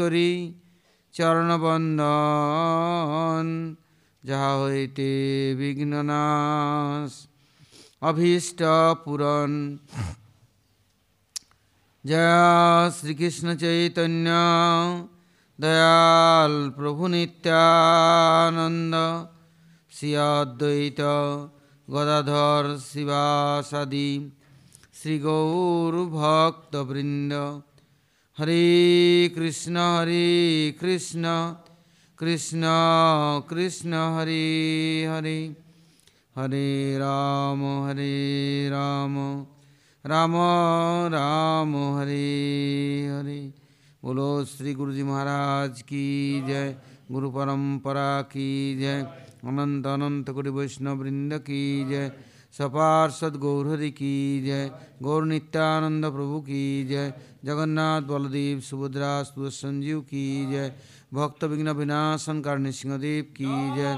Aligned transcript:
করি, 0.00 0.30
চরণবন্দন, 1.14 1.76
যাহা 4.24 4.52
হইতে 4.62 5.10
বিঘ্ননাশ 5.58 7.12
অভীষ্ট 8.02 8.60
পূরণ। 9.04 9.52
জয় 12.04 12.90
শ্রীকৃষ্ণ 12.96 13.46
চৈতন্য, 13.62 14.28
দয়াল 15.58 16.54
প্রভু 16.76 17.04
নিত্যানন্দ, 17.14 18.94
শ্রী 19.92 20.10
গদাধর 21.88 22.64
শিবাসাদি, 22.88 24.10
শ্রী 24.98 25.14
গৌর 25.18 25.94
ভক্তবৃন্দ 26.18 27.32
हरे 28.38 29.32
कृष्ण 29.36 29.76
हरे 29.76 30.74
कृष्ण 30.80 31.22
कृष्ण 32.18 32.62
कृष्ण, 33.50 33.94
हरे 33.94 35.04
हरे। 35.04 35.56
हरे 36.36 36.98
राम 36.98 37.86
हरे 37.86 38.68
राम। 38.68 39.42
राम 40.06 40.32
राम, 41.14 41.76
हरे 41.76 43.06
हरे। 43.06 43.54
बोलो 44.04 44.44
श्री 44.44 44.74
गुरु 44.74 44.92
जी 44.92 45.02
महाराज 45.02 45.82
की 45.82 46.42
जय, 46.46 46.76
गुरु 47.12 47.30
परंपरा 47.30 48.22
की 48.22 48.78
जय, 48.78 49.00
अनंत 49.44 49.86
अनंत 49.86 50.30
गुरु 50.30 50.52
वैष्णव 50.52 50.96
वृंद 50.96 51.34
की 51.34 51.88
जय। 51.88 52.12
सपार्षद 52.54 53.36
गौरहरि 53.36 53.90
की 53.90 54.14
जय। 54.42 54.70
गौर 55.02 55.24
नित्यानंद 55.24 56.04
प्रभु 56.04 56.40
की 56.40 56.62
जय। 56.86 57.12
जगन्नाथ 57.44 58.02
बलदेव 58.02 58.60
सुभद्रा 58.60 59.12
संजीव 59.38 60.00
की 60.00 60.24
जय। 60.50 60.72
भक्त 61.14 61.44
विघ्न 61.44 61.70
विनाशन 61.70 62.40
कारणी 62.40 62.72
सिंहदेव 62.72 63.24
की 63.36 63.52
जय। 63.76 63.96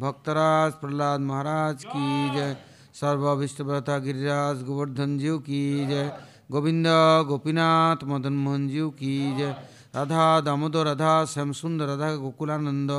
भक्तराज 0.00 0.72
प्रहलाद 0.72 1.20
महाराज 1.20 1.84
की 1.84 2.30
जय। 2.34 2.56
सर्वाभिष्टव्रता 2.94 3.98
गिरिराज 3.98 4.62
गोवर्धन 4.62 5.18
जीव 5.18 5.38
की 5.38 5.86
जय। 5.86 6.10
गोविंद 6.50 6.86
गोपीनाथ 7.28 8.04
मदन 8.04 8.32
मोहन 8.32 8.68
जीव 8.68 8.88
की 8.90 9.14
जय। 9.36 9.54
राधा 9.94 10.40
दामोदर, 10.40 10.84
राधा 10.84 11.24
श्याम 11.24 11.52
सुंदर 11.52 11.86
राधा 11.86 12.14
गोकुलानंद, 12.16 12.90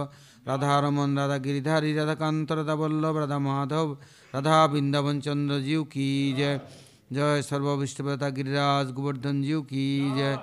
राधा 0.48 0.80
रमन, 0.80 1.18
राधा 1.20 1.38
गिरिधारी, 1.38 1.94
राधा 1.94 2.14
कांत, 2.14 2.52
राधा 2.52 2.74
वल्लभ 2.74 3.18
राधा 3.18 3.40
माधव 3.40 3.98
राधा 4.36 4.66
वृंदावन 4.66 5.20
चंद्र 5.20 5.60
जीव 5.60 5.84
की 5.84 6.34
जय। 6.34 6.62
जय 7.14 7.42
सर्वाभिष्टव्रता 7.42 8.30
गिरिराज 8.30 8.92
गोवर्धन 8.92 9.42
जीव 9.44 9.62
की 9.62 10.12
जय। 10.16 10.40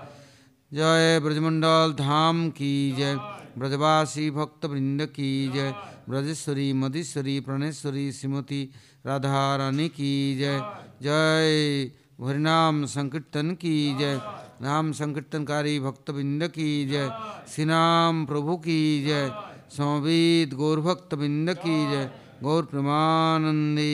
जय 0.73 1.21
ब्रजमंडल 1.21 1.95
धाम 1.99 2.51
की 2.51 2.93
जय। 2.93 3.15
ब्रजवासी 3.59 4.31
भक्त 4.31 4.65
वृंद 4.65 5.07
की 5.07 5.49
जय। 5.49 5.75
ब्रजेश्वरी, 6.09 6.73
मधेश्वरी, 6.73 7.41
प्रणेश्वरी, 7.41 8.13
श्रीमती 8.13 8.71
राधा 9.07 9.57
रानी 9.57 9.89
की 9.89 10.37
जय। 10.39 10.61
जय 11.03 11.91
हरिनाम 12.27 12.85
संकीर्तन 12.87 13.51
की 13.51 13.99
जय। 13.99 14.21
नाम 14.63 14.93
संकीर्तनकारी 14.93 15.81
भक्तबिंद 15.81 16.49
की 16.49 16.87
जय। 16.87 17.11
श्रीनाम 17.55 18.27
प्रभु 18.27 18.57
की 18.57 19.05
जय। 19.05 19.31
समवेद 19.77 20.55
गौर 20.55 20.81
भक्तबिंद 20.81 21.55
की 21.55 21.91
जय। 21.91 22.11
गौर 22.44 22.64
प्रमानंदे 22.72 23.92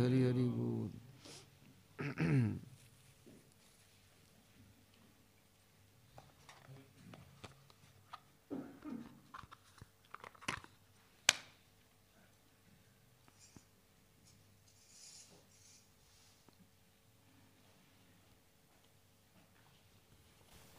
हरि 0.00 0.20
हरि 0.22 0.48
बोल 0.56 0.88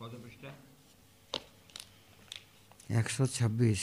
কত 0.02 0.14
পৃষ্ঠা 0.24 0.52
একশো 3.00 3.24
ছাব্বিশ 3.36 3.82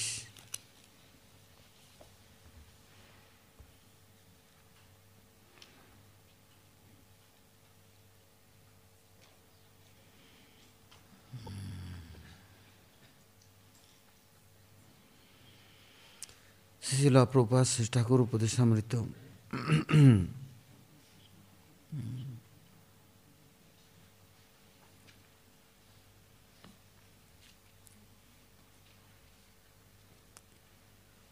শিল 16.93 17.17
প্রপাস 17.33 17.69
ঠাকুর 17.95 18.21
উপদেশামৃত 18.27 18.93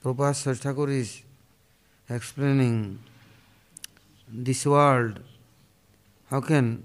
Prabhupada 0.07 0.57
Thakur 0.57 0.89
is 0.89 1.23
explaining 2.09 3.01
this 4.29 4.65
world, 4.65 5.19
how 6.31 6.41
can 6.41 6.85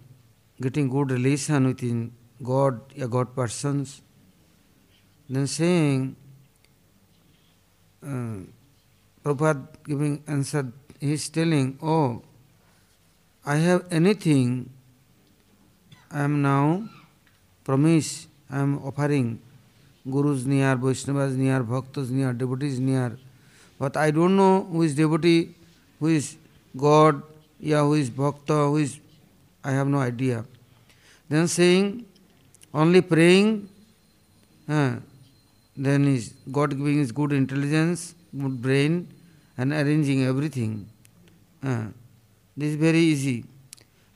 getting 0.60 0.90
good 0.90 1.12
relation 1.12 1.68
within 1.68 2.14
God, 2.42 2.82
a 3.00 3.08
God 3.08 3.36
persons, 3.36 4.02
then 5.30 5.46
saying, 5.46 6.16
uh, 8.04 8.38
Prabhupada 9.27 9.67
giving 9.85 10.23
answer, 10.29 10.73
he 11.01 11.15
is 11.15 11.29
telling, 11.29 11.77
oh, 11.83 12.23
I 13.45 13.57
have 13.57 13.85
anything, 13.91 14.71
I 16.13 16.21
am 16.23 16.43
now 16.43 16.89
promise, 17.65 18.29
I 18.49 18.61
am 18.61 18.79
offering 18.85 19.41
gurus 20.09 20.45
near, 20.45 20.77
Vaishnavas 20.77 21.35
near, 21.35 21.65
bhaktas 21.65 22.11
near, 22.11 22.33
devotees 22.33 22.79
near. 22.79 23.19
But 23.81 23.97
I 23.97 24.13
don't 24.13 24.37
know 24.37 24.63
who 24.71 24.83
is 24.83 24.95
devotee, 24.95 25.57
who 25.99 26.07
is 26.07 26.37
God, 26.77 27.21
yeah, 27.59 27.81
who 27.81 27.95
is 27.95 28.11
bhakta, 28.11 28.55
who 28.69 28.77
is, 28.77 29.01
I 29.65 29.73
have 29.73 29.89
no 29.89 29.99
idea. 29.99 30.45
Then 31.29 31.49
saying, 31.49 32.07
only 32.73 33.01
praying, 33.01 33.69
uh, 34.69 34.97
then 35.77 36.07
is 36.07 36.33
God 36.53 36.71
giving 36.77 36.99
his 36.99 37.11
good 37.11 37.33
intelligence, 37.33 38.15
good 38.33 38.63
brain, 38.63 39.09
and 39.57 39.73
arranging 39.73 40.25
everything. 40.25 40.89
Uh, 41.63 41.87
this 42.57 42.71
is 42.71 42.77
very 42.77 42.99
easy. 42.99 43.45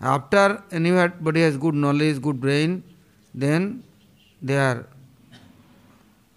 After 0.00 0.62
anybody 0.72 1.42
has 1.42 1.56
good 1.56 1.74
knowledge, 1.74 2.20
good 2.22 2.40
brain, 2.40 2.82
then 3.34 3.82
they 4.40 4.56
are 4.56 4.86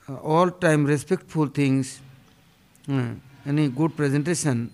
uh, 0.09 0.15
all 0.15 0.49
time 0.49 0.85
respectful 0.85 1.47
things, 1.47 2.01
uh, 2.89 3.11
any 3.45 3.69
good 3.69 3.95
presentation 3.95 4.69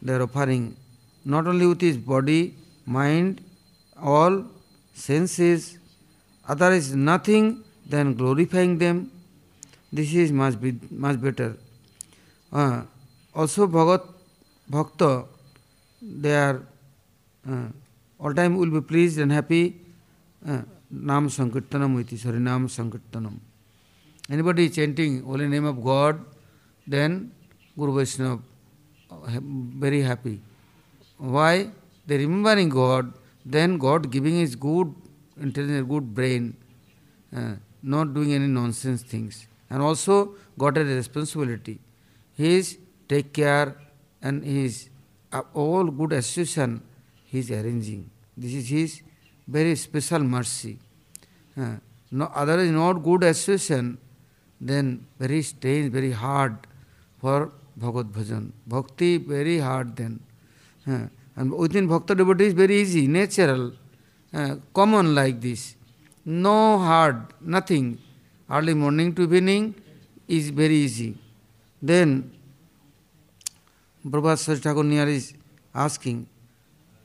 they 0.00 0.14
are 0.14 0.22
offering, 0.22 0.76
not 1.24 1.46
only 1.46 1.66
with 1.66 1.80
his 1.80 1.98
body, 1.98 2.54
mind, 2.86 3.42
all 4.00 4.44
senses, 4.94 5.78
other 6.48 6.72
is 6.72 6.94
nothing 6.94 7.62
than 7.86 8.14
glorifying 8.14 8.78
them. 8.78 9.10
This 9.92 10.14
is 10.14 10.32
much, 10.32 10.60
be, 10.60 10.78
much 10.90 11.20
better. 11.20 11.56
Uh, 12.52 12.82
also, 13.36 13.66
Bhagat, 13.66 14.02
Bhakta, 14.68 15.26
they 16.02 16.34
are 16.34 16.62
uh, 17.48 17.68
all 18.18 18.34
time 18.34 18.56
will 18.56 18.70
be 18.70 18.80
pleased 18.80 19.18
and 19.18 19.30
happy. 19.30 19.76
Uh, 20.46 20.62
Nam 20.90 21.28
Sankirtanam 21.28 21.94
with 21.96 22.22
Hari 22.22 22.38
Nam 22.38 22.68
Sankirtanam. 22.68 23.38
Anybody 24.30 24.68
chanting 24.70 25.22
holy 25.22 25.48
name 25.48 25.64
of 25.64 25.82
God, 25.82 26.24
then 26.86 27.32
Guru 27.76 27.96
Vaishnava 27.98 28.40
very 29.78 30.02
happy. 30.02 30.40
Why? 31.18 31.70
They 32.06 32.18
remembering 32.18 32.68
God, 32.68 33.12
then 33.44 33.78
God 33.78 34.10
giving 34.10 34.36
his 34.36 34.54
good 34.54 34.94
intelligence, 35.40 35.86
good 35.88 36.14
brain, 36.14 36.56
uh, 37.36 37.54
not 37.82 38.14
doing 38.14 38.32
any 38.32 38.46
nonsense 38.46 39.02
things. 39.02 39.46
And 39.70 39.82
also 39.82 40.34
got 40.58 40.78
a 40.78 40.84
responsibility. 40.84 41.78
He 42.36 42.56
is 42.56 42.78
take 43.08 43.32
care 43.32 43.76
and 44.22 44.44
his 44.44 44.88
uh, 45.32 45.42
all 45.54 45.84
good 45.84 46.12
association 46.12 46.82
he 47.26 47.38
is 47.40 47.50
arranging. 47.50 48.10
This 48.36 48.54
is 48.54 48.68
his 48.68 49.02
very 49.46 49.74
special 49.76 50.20
mercy. 50.20 50.78
Uh, 51.56 51.76
no, 52.10 52.30
otherwise 52.34 52.70
not 52.70 53.02
good 53.02 53.24
association, 53.24 53.98
then 54.60 55.06
very 55.18 55.42
strange, 55.42 55.92
very 55.92 56.12
hard 56.12 56.56
for 57.18 57.52
Bhagavad 57.76 58.12
Bhajan. 58.12 58.52
Bhakti 58.66 59.18
very 59.18 59.58
hard 59.58 59.96
then. 59.96 60.20
Uh, 60.86 61.06
and 61.36 61.52
within 61.52 61.86
Bhakta 61.88 62.14
devotee 62.14 62.46
is 62.46 62.52
very 62.52 62.76
easy, 62.76 63.06
natural, 63.06 63.72
uh, 64.32 64.56
common 64.72 65.14
like 65.14 65.40
this. 65.40 65.76
No 66.24 66.78
hard, 66.78 67.22
nothing. 67.40 67.98
early 68.50 68.74
morning 68.74 69.14
to 69.14 69.22
evening 69.22 69.74
is 70.28 70.50
very 70.50 70.76
easy. 70.76 71.16
Then 71.82 72.32
Prabhupada 74.10 74.38
Sri 74.38 74.56
Thakur 74.56 74.84
Niyar 74.84 75.08
is 75.08 75.34
asking, 75.74 76.26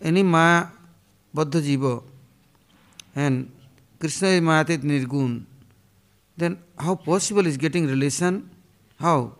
any 0.01 0.21
Maya 0.21 0.67
Baddha 1.35 1.61
Jiva 1.61 2.03
and 3.15 3.51
Krishna 3.99 4.27
is 4.29 4.41
Mayatit 4.41 4.83
Nirgun, 4.83 5.45
then 6.37 6.59
how 6.77 6.95
possible 6.95 7.45
is 7.45 7.57
getting 7.57 7.87
relation? 7.87 8.49
How? 8.99 9.33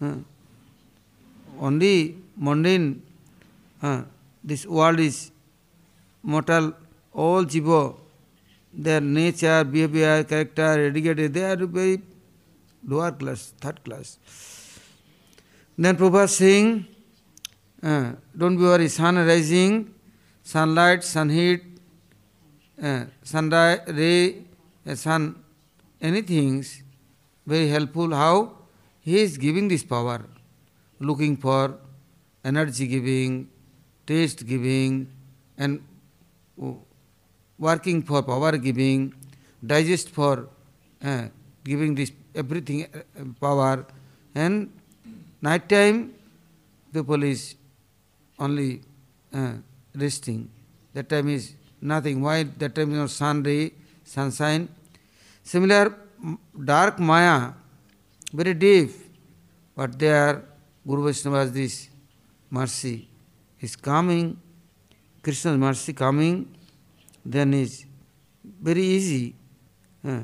Uh, 0.00 0.16
only 1.58 2.16
mundane, 2.36 3.02
uh, 3.82 4.02
this 4.44 4.66
world 4.66 5.00
is 5.00 5.30
mortal, 6.22 6.72
all 7.12 7.44
jiva, 7.44 7.96
their 8.72 9.00
nature, 9.00 9.64
behavior, 9.64 10.22
character, 10.24 10.86
educated, 10.86 11.32
they 11.34 11.44
are 11.44 11.56
very 11.56 12.00
lower 12.86 13.10
class, 13.10 13.54
third 13.60 13.82
class. 13.84 14.18
Then 15.80 15.96
Prabhupada 15.96 16.28
saying, 16.28 16.86
uh, 17.80 18.12
don't 18.36 18.56
be 18.56 18.64
worried, 18.64 18.90
sun 18.90 19.14
rising, 19.14 19.94
sunlight, 20.42 21.04
sun 21.04 21.28
heat, 21.28 21.62
uh, 22.82 23.04
sunlight, 23.22 23.82
ray, 23.86 24.44
uh, 24.84 24.96
sun, 24.96 25.36
anything 26.00 26.64
very 27.46 27.68
helpful. 27.68 28.12
How? 28.12 28.56
He 29.00 29.20
is 29.20 29.38
giving 29.38 29.68
this 29.68 29.84
power, 29.84 30.24
looking 30.98 31.36
for 31.36 31.78
energy 32.44 32.88
giving, 32.88 33.48
taste 34.04 34.44
giving, 34.46 35.08
and 35.56 35.80
working 37.56 38.02
for 38.02 38.22
power 38.24 38.56
giving, 38.56 39.14
digest 39.64 40.10
for 40.10 40.48
uh, 41.04 41.28
giving 41.62 41.94
this 41.94 42.10
everything 42.34 42.86
uh, 42.86 43.24
power, 43.40 43.86
and 44.34 44.72
night 45.40 45.68
time 45.68 46.14
people 46.92 47.22
is 47.22 47.54
only 48.38 48.80
uh, 49.32 49.52
resting. 49.94 50.50
That 50.94 51.08
time 51.08 51.28
is 51.28 51.54
nothing. 51.80 52.22
Why? 52.22 52.44
That 52.44 52.74
time 52.74 52.92
is 52.92 52.98
no 52.98 53.06
sun 53.06 53.42
ray, 53.42 53.72
sunshine. 54.04 54.68
Similar 55.42 55.94
dark 56.64 56.98
Maya, 56.98 57.52
very 58.32 58.54
deep, 58.54 58.90
but 59.76 59.98
there 59.98 60.44
Guru 60.86 61.04
Vaishnava's 61.04 61.52
this 61.52 61.88
mercy 62.50 63.08
is 63.60 63.76
coming, 63.76 64.36
Krishna's 65.22 65.56
mercy 65.56 65.92
coming, 65.92 66.54
then 67.24 67.54
is 67.54 67.84
very 68.60 68.82
easy. 68.82 69.34
Uh, 70.06 70.22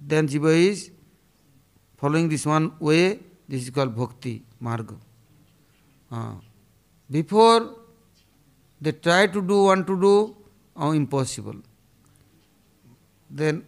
then 0.00 0.28
Jiva 0.28 0.54
is 0.54 0.90
following 1.96 2.28
this 2.28 2.46
one 2.46 2.72
way, 2.78 3.18
this 3.48 3.62
is 3.62 3.70
called 3.70 3.94
Bhakti 3.94 4.45
मार्ग। 4.62 4.98
हाँ। 6.10 6.42
Before 7.10 7.58
they 8.80 8.92
try 8.92 9.26
to 9.34 9.40
do 9.48 9.56
want 9.66 9.86
to 9.86 9.94
do 10.00 10.14
uh 10.76 10.92
impossible 10.94 11.56
then 13.30 13.62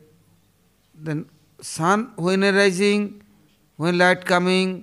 then 0.96 1.24
sun 1.60 1.98
when 2.20 2.44
a 2.44 2.50
rising 2.52 3.08
when 3.78 3.94
light 3.94 4.24
coming 4.28 4.82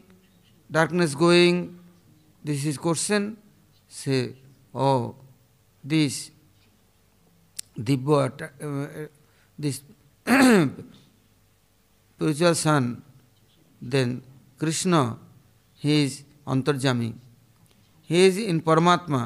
darkness 0.69 1.15
going 1.15 1.67
this 2.43 2.65
is 2.67 2.79
question 2.79 3.35
say 3.91 4.17
oh 4.75 5.11
this 5.83 6.15
Divya 7.79 8.49
this 9.59 9.75
spiritual 12.19 12.53
sun 12.55 12.83
then 13.81 14.09
Krishna 14.59 14.93
he 15.85 15.95
is 16.03 16.23
Antarjami. 16.53 17.13
He 18.09 18.25
is 18.27 18.37
in 18.37 18.61
Paramatma. 18.61 19.23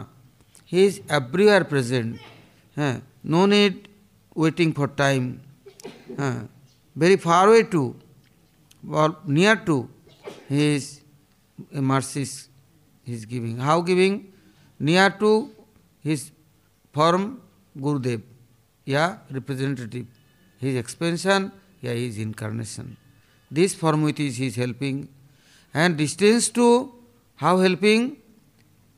He 0.66 0.86
is 0.86 1.02
everywhere 1.18 1.64
present. 1.64 2.20
Uh, 2.78 2.96
no 3.24 3.46
need 3.46 3.88
waiting 4.36 4.74
for 4.74 4.88
time. 4.88 5.42
Uh, 6.18 6.42
very 6.96 7.18
far 7.26 7.48
away 7.50 7.64
too, 7.64 7.88
or 9.02 9.16
near 9.26 9.56
to, 9.68 9.90
he 10.48 10.76
is 10.76 11.02
mercies 11.72 12.50
he 13.04 13.14
is 13.14 13.26
giving. 13.26 13.58
How 13.58 13.82
giving? 13.82 14.16
Near 14.80 15.10
to 15.22 15.52
his 16.02 16.32
form 16.94 17.42
Gurudev, 17.78 18.22
yeah, 18.86 19.18
representative. 19.32 20.06
His 20.58 20.76
expansion, 20.76 21.52
yeah, 21.82 21.94
his 21.94 22.18
incarnation. 22.18 22.98
This 23.50 23.74
form 23.74 24.04
which 24.04 24.18
he 24.18 24.48
is 24.48 24.56
helping. 24.56 25.08
And 25.74 25.98
distance 25.98 26.50
to 26.50 26.94
how 27.36 27.58
helping? 27.60 28.18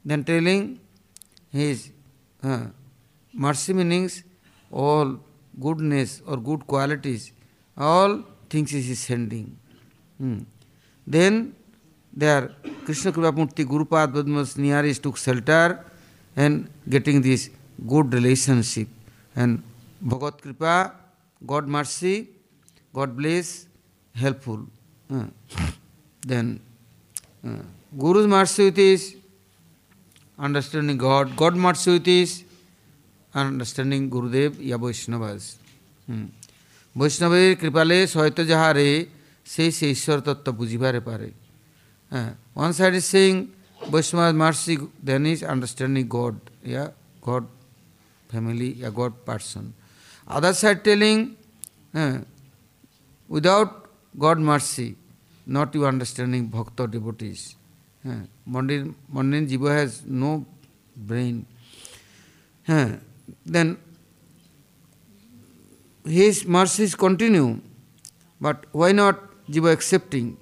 Then 0.04 0.24
telling 0.24 0.80
his 1.50 1.92
uh, 2.44 2.68
mercy 3.34 3.74
meanings 3.74 4.24
all 4.72 5.20
goodness 5.60 6.22
or 6.26 6.38
good 6.38 6.66
qualities 6.66 7.32
all 7.78 8.24
things 8.50 8.74
is 8.74 9.00
sending. 9.00 9.58
Hmm. 10.18 10.40
Then 11.06 11.56
there 12.14 12.52
Krishna 12.86 13.12
Kripa 13.12 13.32
Murti 13.32 13.66
Gurupad 13.66 14.14
Badmas 14.14 14.58
Niyaris 14.58 15.02
took 15.02 15.18
shelter 15.18 15.84
and 16.36 16.70
getting 16.88 17.22
this 17.22 17.50
good 17.88 18.14
relationship. 18.14 18.88
And 19.36 19.64
Bhagat 20.04 20.42
Kripa, 20.42 20.94
God 21.46 21.68
mercy, 21.68 22.30
God 22.94 23.16
bless, 23.16 23.68
helpful. 24.14 24.68
Uh, 25.10 25.26
then 26.22 26.60
uh, 27.46 27.64
Guru's 27.94 28.28
with 28.58 28.78
is 28.78 29.16
understanding 30.40 30.98
God, 30.98 31.36
God 31.36 31.56
with 31.56 32.08
is 32.08 32.44
understanding 33.34 34.10
Gurudev, 34.10 34.60
Ya 34.60 34.78
Vaishnavas. 34.78 35.56
Hmm. 36.08 36.26
বৈষ্ণবের 36.96 37.50
কৃপালে 37.62 37.98
সহিত 38.16 38.40
যাহারে 38.52 38.88
সেই 39.48 39.72
সে 39.78 39.86
ঈশ্বর 39.96 40.18
তত্ত্ব 40.28 40.48
বুঝিবারে 40.60 41.02
পারে 41.08 41.30
হ্যাঁ 42.12 42.32
one 42.58 42.72
side 42.78 42.94
is 43.00 43.06
saying 43.14 43.34
Vaishnava 43.94 44.22
mercy 44.44 44.74
then 45.08 45.24
is 45.34 45.40
understanding 45.52 46.04
God 46.18 46.38
yeah 46.72 46.84
God 47.28 47.46
family 48.30 48.70
yeah 48.82 48.90
God 49.00 49.14
person 49.28 49.66
other 50.28 50.56
side 50.62 50.78
telling 50.88 51.16
হ্যাঁ 51.96 52.16
without 53.30 53.72
God 54.24 54.40
mercy 54.50 54.88
not 55.46 55.74
you 55.76 55.86
understanding 55.86 56.48
bhakta 56.48 56.88
devotees. 56.88 57.56
Yeah. 58.04 58.22
Mundane, 58.48 58.96
jiva 59.48 59.76
has 59.76 60.04
no 60.06 60.46
brain. 60.96 61.46
Then 62.66 63.78
his 66.06 66.46
mercies 66.46 66.96
continue, 66.96 67.60
but 68.40 68.66
why 68.72 68.92
not 68.92 69.20
jiva 69.50 69.72
accepting? 69.72 70.38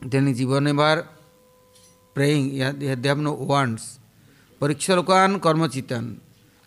then 0.00 0.32
jiva 0.34 0.62
never 0.62 1.08
praying, 2.14 2.58
they 2.78 3.08
have 3.08 3.18
no 3.18 3.32
wants. 3.32 3.98
Parikshalokan 4.60 5.40
karma 5.40 5.68
chitan. 5.68 6.18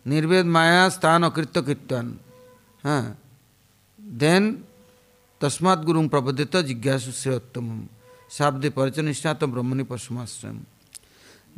Nirved 0.06 0.46
maya 0.46 0.90
stan 0.90 1.22
akritya. 1.22 2.18
Huh. 2.84 3.04
Then 4.00 4.64
तस्मात् 5.42 5.86
गुरु 5.86 6.08
प्रपदित 6.14 6.56
जिज्ञासु 6.70 7.12
श्रेयोत्तम 7.22 7.68
शाब्दे 8.38 8.70
परिचनिष्ठात 8.78 9.44
ब्रह्मणि 9.54 9.84
पशुमाश्रम 9.92 10.58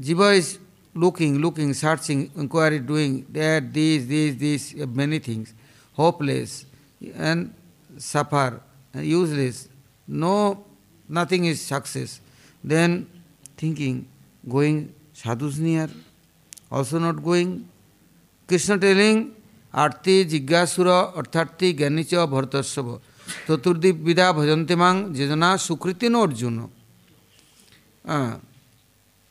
जीव 0.05 0.23
is 0.31 0.57
looking, 0.95 1.39
looking, 1.39 1.73
searching, 1.73 2.31
inquiry, 2.35 2.79
doing 2.79 3.25
that, 3.29 3.73
this, 3.73 4.05
this, 4.05 4.35
this, 4.35 4.75
many 4.87 5.19
things, 5.19 5.53
hopeless 5.93 6.65
and 7.15 7.53
suffer, 7.97 8.61
and 8.93 9.05
useless. 9.05 9.67
No, 10.07 10.63
nothing 11.09 11.45
is 11.45 11.61
success. 11.61 12.21
Then 12.63 13.07
thinking, 13.57 14.07
going 14.47 14.93
sadhus 15.13 15.57
near, 15.57 15.89
also 16.71 16.99
not 16.99 17.23
going. 17.23 17.67
Krishna 18.47 18.77
telling, 18.77 19.35
arti 19.73 20.25
jigyasura 20.25 21.13
arthati 21.13 21.73
ganicha 21.77 22.27
bhartasava. 22.27 22.99
चतुर्दीप 23.47 23.95
विदा 24.05 24.31
भजंते 24.31 24.75
मांग 24.75 25.13
जेजना 25.15 25.55
सुकृति 25.57 26.09
no 26.09 26.21
Arjun. 26.27 26.57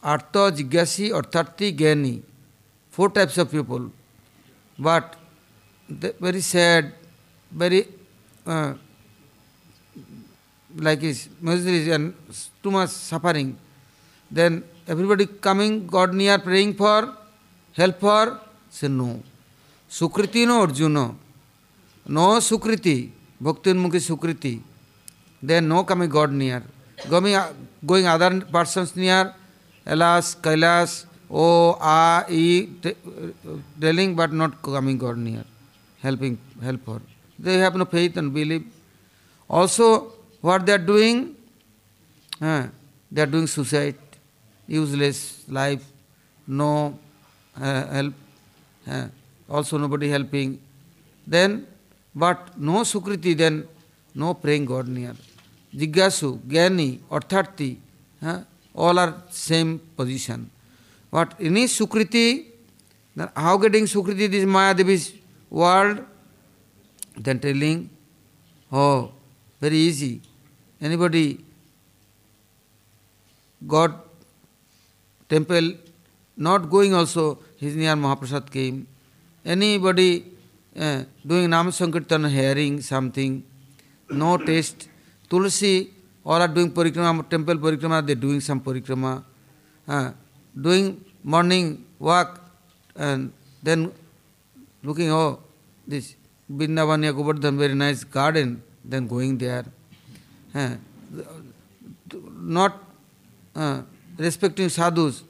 आर्त 0.02 0.36
जिज्ञासी 0.56 1.10
अर्थार्थी 1.18 1.70
ज्ञानी। 1.72 2.14
Four 2.94 3.10
types 3.10 3.38
of 3.38 3.48
people 3.48 3.90
but 4.78 5.04
very 6.22 6.42
sad 6.42 6.92
very 7.52 7.80
like 10.70 11.04
is 11.04 11.20
miseries 11.44 11.88
and 11.88 12.12
too 12.62 12.70
much 12.70 12.88
suffering 12.88 13.52
then 14.30 14.62
everybody 14.90 15.26
coming 15.44 15.80
God 15.88 16.14
near 16.14 16.38
praying 16.40 16.74
for 16.74 17.00
help 17.76 17.98
for 18.00 18.38
say 18.72 18.88
no 18.88 19.10
Sukriti 19.90 20.44
no 20.46 20.60
Arjun 20.62 20.98
no 22.06 22.28
सुकृति 22.40 22.96
भक्तिन्मुखी 23.42 24.00
स्वीकृति 24.00 24.54
they 25.42 25.60
no 25.60 25.82
coming 25.84 26.10
God 26.10 26.30
near 26.42 26.62
going 27.10 27.36
going 27.88 28.06
other 28.08 28.38
persons 28.52 28.96
near 28.96 29.32
alas 29.86 30.34
Kailash 30.44 31.04
oh 31.30 31.46
ah 31.82 32.22
telling 33.80 34.16
but 34.16 34.32
not 34.40 34.54
coming 34.66 34.98
God 35.00 35.18
near 35.18 35.44
helping 36.00 36.36
help 36.62 36.90
her 36.90 37.00
they 37.38 37.56
have 37.62 37.76
no 37.78 37.84
faith 37.92 38.18
and 38.18 38.32
believe 38.32 38.64
also 39.50 39.88
what 40.44 40.62
they 40.62 40.72
are 40.72 40.84
doing 40.84 41.24
they 42.42 43.20
are 43.20 43.30
doing 43.30 43.46
suicide 43.48 43.96
useless 44.68 45.24
life 45.58 45.86
no 46.46 46.72
help 47.54 48.14
also 49.48 49.78
nobody 49.88 50.08
helping 50.10 50.56
then 51.26 51.62
but 52.14 52.36
no 52.68 52.82
Sukriti 52.84 53.34
then 53.34 53.62
no 54.14 54.32
praying 54.42 54.66
God 54.66 54.88
near 54.88 55.16
जिज्ञासु 55.72 56.30
ज्ञानी 56.48 56.88
अर्थार्थी 57.12 57.76
all 58.74 58.98
are 58.98 59.12
same 59.34 59.76
position 59.96 60.46
but 61.12 61.40
any 61.42 61.62
is 61.64 61.70
Sukriti 61.72 62.26
then 63.16 63.28
how 63.36 63.58
getting 63.58 63.86
सुकृति 63.86 64.28
this 64.28 64.44
Maya 64.56 64.72
Devi's 64.72 65.12
world 65.52 65.98
then 67.24 67.38
telling 67.38 67.84
oh 68.70 68.88
very 69.62 69.86
easy 69.88 70.12
anybody 70.80 71.26
God 73.62 73.92
temple 75.30 75.74
not 76.38 76.62
going 76.68 76.94
also 76.94 77.30
his 77.62 77.76
near 77.76 77.94
Mahaprasad 77.96 78.48
came 78.52 78.82
anybody 79.78 80.10
uh, 80.78 81.04
doing 81.26 81.50
Nam 81.50 81.70
Sankirtan, 81.70 82.28
hearing 82.30 82.80
something, 82.80 83.44
no 84.10 84.36
taste. 84.36 84.88
Tulsi, 85.28 85.90
all 86.24 86.40
are 86.40 86.48
doing 86.48 86.70
parikrama, 86.70 87.28
temple 87.28 87.56
parikrama, 87.56 88.06
they 88.06 88.14
doing 88.14 88.40
some 88.40 88.60
parikrama. 88.60 89.24
Uh, 89.86 90.12
doing 90.60 91.04
morning 91.22 91.84
walk 91.98 92.40
and 92.96 93.32
then 93.62 93.92
looking, 94.82 95.10
oh, 95.10 95.40
this 95.86 96.16
Vindavanya 96.50 97.14
Govardhan, 97.16 97.58
very 97.58 97.74
nice 97.74 98.04
garden, 98.04 98.62
then 98.84 99.06
going 99.06 99.38
there. 99.38 99.64
Uh, 100.54 100.76
not 102.32 102.82
uh, 103.54 103.82
respecting 104.18 104.68
sadhus, 104.68 105.22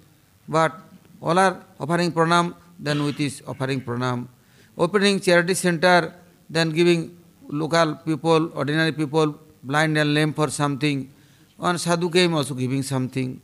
but 0.48 0.72
all 1.20 1.38
are 1.38 1.62
offering 1.78 2.10
pranam, 2.10 2.54
then 2.78 3.04
with 3.04 3.16
his 3.16 3.42
offering 3.46 3.80
pranam. 3.80 4.26
Opening 4.76 5.20
charity 5.20 5.54
center, 5.54 6.14
then 6.48 6.70
giving 6.70 7.16
local 7.48 7.94
people, 7.96 8.50
ordinary 8.54 8.92
people, 8.92 9.38
blind 9.62 9.96
and 9.98 10.14
lame 10.14 10.32
for 10.32 10.48
something. 10.48 11.10
One 11.56 11.78
sadhu 11.78 12.10
came 12.10 12.34
also 12.34 12.54
giving 12.54 12.82
something. 12.82 13.40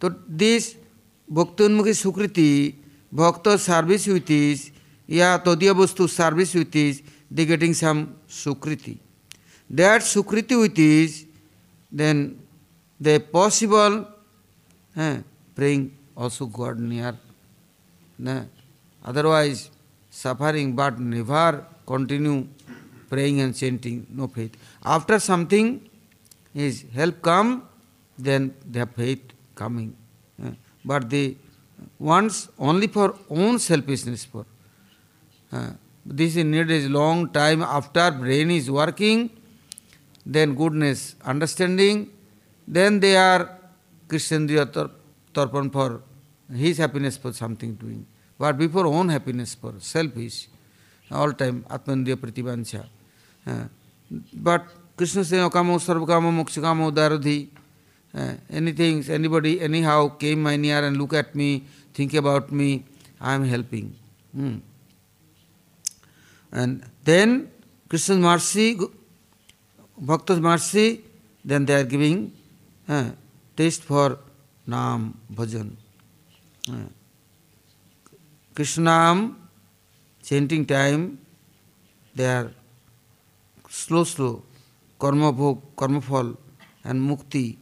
So 0.00 0.14
this 0.28 0.76
Bhakti 1.28 1.64
Sukriti, 1.64 2.74
Bhakta 3.10 3.58
service 3.58 4.06
with 4.06 4.28
is, 4.30 4.70
ya 5.06 5.38
Todiya 5.38 5.72
Vastu 5.72 6.08
service 6.08 6.54
with 6.54 6.76
is, 6.76 7.02
they 7.30 7.46
getting 7.46 7.72
some 7.72 8.16
Sukriti. 8.28 8.98
That 9.70 10.02
Sukriti 10.02 10.60
with 10.60 10.78
is, 10.78 11.24
then 11.90 12.38
they 13.00 13.18
possible 13.18 14.06
eh, 14.96 15.18
praying 15.54 15.96
also 16.16 16.44
God 16.46 16.78
near. 16.78 17.16
No? 18.18 18.46
Otherwise, 19.02 19.70
suffering, 20.14 20.74
but 20.74 20.98
never 20.98 21.66
continue 21.86 22.46
praying 23.10 23.40
and 23.40 23.54
chanting, 23.56 24.06
no 24.10 24.28
faith. 24.28 24.56
After 24.84 25.18
something 25.18 25.88
is 26.54 26.84
help 26.94 27.20
come, 27.22 27.68
then 28.18 28.54
their 28.64 28.86
faith 28.86 29.22
coming. 29.54 29.96
Eh? 30.42 30.50
But 30.84 31.10
they 31.10 31.36
wants 31.98 32.48
only 32.58 32.86
for 32.86 33.16
own 33.28 33.58
selfishness 33.58 34.24
for. 34.24 34.46
Uh, 35.52 35.70
this 36.06 36.36
is 36.36 36.44
needed 36.44 36.90
long 36.90 37.28
time 37.30 37.62
after 37.62 38.10
brain 38.10 38.50
is 38.50 38.70
working, 38.70 39.30
then 40.24 40.54
goodness, 40.54 41.16
understanding, 41.24 42.10
then 42.66 43.00
they 43.00 43.16
are 43.16 43.58
Krishendriya 44.08 44.90
Tarpan 45.32 45.72
for 45.72 46.02
his 46.54 46.78
happiness 46.78 47.16
for 47.16 47.32
something 47.32 47.74
doing. 47.74 48.06
What 48.40 48.54
before 48.54 48.86
own 48.86 49.10
happiness 49.10 49.56
for 49.62 49.78
self 49.80 50.14
selfish 50.14 50.46
all 51.10 51.32
time 51.40 51.62
आत्मनिंद्रिय 51.70 52.16
प्रतिबांछा 52.16 52.84
but 54.46 54.68
Krishna 54.98 55.22
से 55.22 55.40
अकामो 55.40 55.78
सर्वकामो 55.78 56.30
मोक्ष 56.30 56.58
काम 56.58 56.84
उदारधि 56.86 57.38
any 58.14 58.72
things 58.78 59.08
anybody 59.28 59.54
anyhow 59.82 60.08
came 60.20 60.42
my 60.44 60.56
near 60.56 60.84
and 60.84 60.96
look 60.96 61.14
at 61.14 61.36
me 61.36 61.50
think 61.98 62.14
about 62.16 62.52
me 62.52 62.68
I 63.22 63.34
am 63.34 63.44
helping 63.44 63.90
and 66.52 66.80
then 67.06 67.38
Krishna 67.90 68.18
mercy 68.20 68.74
भक्त 69.98 70.30
mercy 70.46 70.86
then 71.44 71.64
they 71.64 71.74
are 71.74 71.86
giving 71.86 72.28
taste 73.58 73.82
for 73.82 74.18
nam 74.68 75.12
bhajan 75.32 75.70
Krishnam 78.54 79.34
chanting 80.22 80.64
time, 80.64 81.18
they 82.14 82.26
are 82.26 82.52
slow, 83.68 84.04
slow, 84.04 84.44
karma 84.98 85.32
bhog, 85.32 85.60
karma 85.76 86.00
fall, 86.00 86.36
and 86.84 87.00
mukti, 87.00 87.56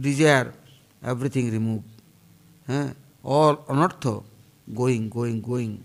desire, 0.00 0.52
everything 1.04 1.52
removed. 1.52 1.84
Uh, 2.68 2.88
all 3.22 3.56
anartha, 3.68 4.24
going, 4.74 5.08
going, 5.08 5.40
going. 5.40 5.84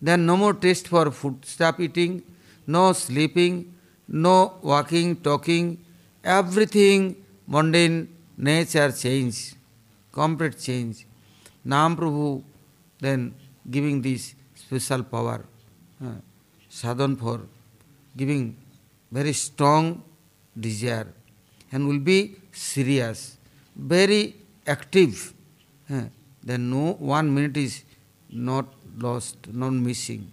Then 0.00 0.24
no 0.24 0.38
more 0.38 0.54
taste 0.54 0.88
for 0.88 1.10
food, 1.10 1.44
stop 1.44 1.78
eating, 1.78 2.22
no 2.66 2.94
sleeping, 2.94 3.74
no 4.08 4.54
walking, 4.62 5.16
talking, 5.16 5.84
everything 6.24 7.16
mundane 7.46 8.08
nature 8.38 8.90
change, 8.92 9.54
complete 10.10 10.58
change. 10.58 11.06
Nam 11.64 11.96
Prabhu 11.96 12.42
then 12.98 13.34
giving 13.70 14.02
this 14.02 14.34
special 14.54 15.02
power, 15.04 15.44
uh, 16.04 16.06
sadhan 16.70 17.18
for 17.18 17.40
giving 18.16 18.56
very 19.12 19.32
strong 19.32 20.02
desire 20.58 21.08
and 21.72 21.86
will 21.86 21.98
be 21.98 22.36
serious, 22.52 23.36
very 23.76 24.34
active, 24.66 25.32
uh, 25.90 26.02
then 26.42 26.70
no 26.70 26.92
one 26.94 27.32
minute 27.34 27.56
is 27.56 27.84
not 28.30 28.66
lost, 28.98 29.36
not 29.52 29.72
missing. 29.72 30.30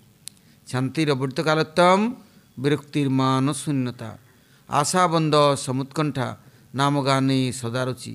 Chantir 0.67 1.07
abhurtakalatam 1.09 2.15
বিরক্তির 2.63 3.09
মান 3.19 3.45
শূন্যতা 3.63 4.09
আশাবন্ধ 4.69 5.33
সমুৎকণ্ঠা 5.65 6.27
নামগানে 6.79 7.39
সদারুচি 7.61 8.13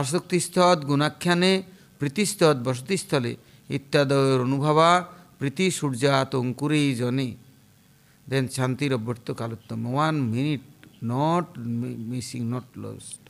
আসক্তিস্থদ 0.00 0.78
গুণাখ্যানে 0.90 1.52
প্রীতিস্থদ 2.00 2.56
বসতিস্থলে 2.66 3.32
ইত্যাদয়ের 3.70 4.40
অনুভবা 4.40 4.90
প্রীতি 5.38 5.70
সূর্যাত 5.70 6.34
অঙ্কুরেই 6.34 6.94
জনে। 6.94 7.28
দেন 8.28 8.48
শান্তির 8.48 8.92
অভ্যর্থ 8.94 9.30
কালোত্তম 9.30 9.82
one 9.94 10.14
minute 10.20 10.64
not 11.04 11.46
missing 12.10 12.42
not 12.54 12.66
lost. 12.78 13.20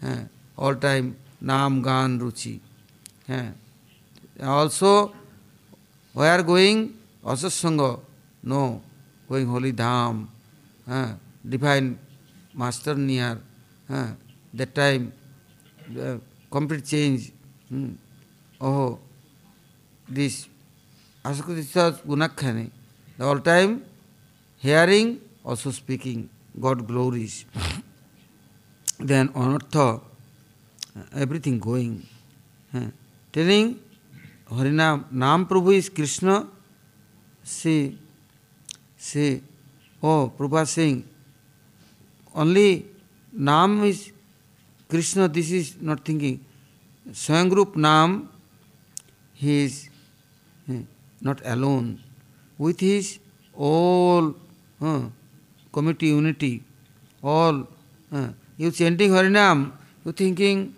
হ্যাঁ 0.00 0.22
all 0.56 0.74
time 0.74 1.04
নাম, 1.42 1.82
গান, 1.82 2.18
রুচি। 2.18 2.58
হ্যাঁ 3.26 3.50
অলসো 4.60 4.94
ওয়ার 6.14 6.42
গোয়িং, 6.42 6.88
অসৎসঙ্গ, 7.22 7.80
নো, 8.44 8.80
গোয়িং 9.28 9.46
হোলি 9.46 9.72
ধাম। 9.72 10.26
হ্যাঁ 10.86 11.10
ডিভাইন 11.46 11.94
মাস্টার 12.54 12.96
নিয়ার। 12.98 13.36
হ্যাঁ 13.88 14.10
that 14.56 14.70
time 14.74 15.10
complete 16.50 16.84
change. 16.84 17.30
Hmm, 17.70 17.90
ওহো 18.60 18.88
Oh, 20.08 20.14
this 20.14 20.48
Asakutisa 21.24 21.92
Gunakhane, 22.02 22.70
the 23.16 23.24
all 23.24 23.40
time 23.40 23.84
hearing, 24.56 25.20
also 25.44 25.70
speaking, 25.70 26.28
God 26.60 26.86
glories. 26.86 27.44
then 28.98 29.28
Anartha, 29.28 30.00
everything 31.14 31.58
going. 31.58 32.06
Uh, 32.74 32.80
telling 33.32 33.78
Harinam, 34.50 35.04
Nam 35.10 35.46
Prabhu 35.46 35.74
is 35.74 35.88
Krishna. 35.88 36.46
See, 37.42 37.98
see, 38.96 39.42
oh, 40.02 40.32
Prabhupada 40.36 40.66
saying, 40.66 41.04
only 42.34 42.86
Nam 43.32 43.84
is 43.84 44.12
Krishna, 44.88 45.28
this 45.28 45.50
is 45.50 45.76
not 45.80 46.04
thinking. 46.04 46.44
Swayangrup 47.10 47.76
Nam, 47.76 48.28
he 49.34 49.64
is 49.64 49.87
not 51.20 51.40
alone. 51.44 52.00
With 52.58 52.80
his 52.80 53.18
all 53.54 54.34
uh, 54.80 55.02
committee 55.72 56.08
unity, 56.08 56.62
all. 57.22 57.66
Uh, 58.12 58.28
you 58.56 58.70
chanting 58.70 59.10
Harinam, 59.10 59.72
you 60.04 60.12
thinking 60.12 60.74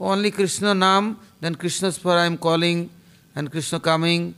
only 0.00 0.30
Krishna 0.30 0.74
Nam, 0.74 1.18
then 1.40 1.54
Krishna's 1.54 1.98
for 1.98 2.12
I 2.12 2.26
am 2.26 2.38
calling, 2.38 2.88
and 3.34 3.50
Krishna 3.50 3.80
coming, 3.80 4.34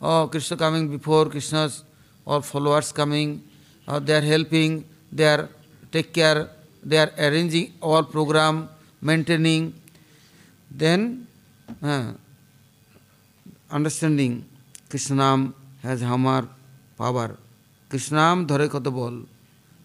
or 0.00 0.28
Krishna 0.28 0.56
coming 0.56 0.88
before 0.88 1.26
Krishna's, 1.26 1.84
or 2.24 2.42
followers 2.42 2.92
coming, 2.92 3.42
or 3.86 4.00
they 4.00 4.16
are 4.16 4.20
helping, 4.20 4.84
they 5.12 5.26
are 5.26 5.48
take 5.92 6.12
care, 6.12 6.50
they 6.82 6.98
are 6.98 7.12
arranging 7.18 7.72
all 7.80 8.02
program, 8.02 8.68
maintaining. 9.00 9.74
Then 10.70 11.26
uh, 11.82 12.12
understanding 13.70 14.44
Krishnanam 14.90 15.40
has 15.84 16.00
হামার 16.10 16.44
power 16.98 17.30
কৃষ্ণনাম 17.90 18.36
ধরে 18.50 18.66
কত 18.74 18.86
বল? 18.98 19.14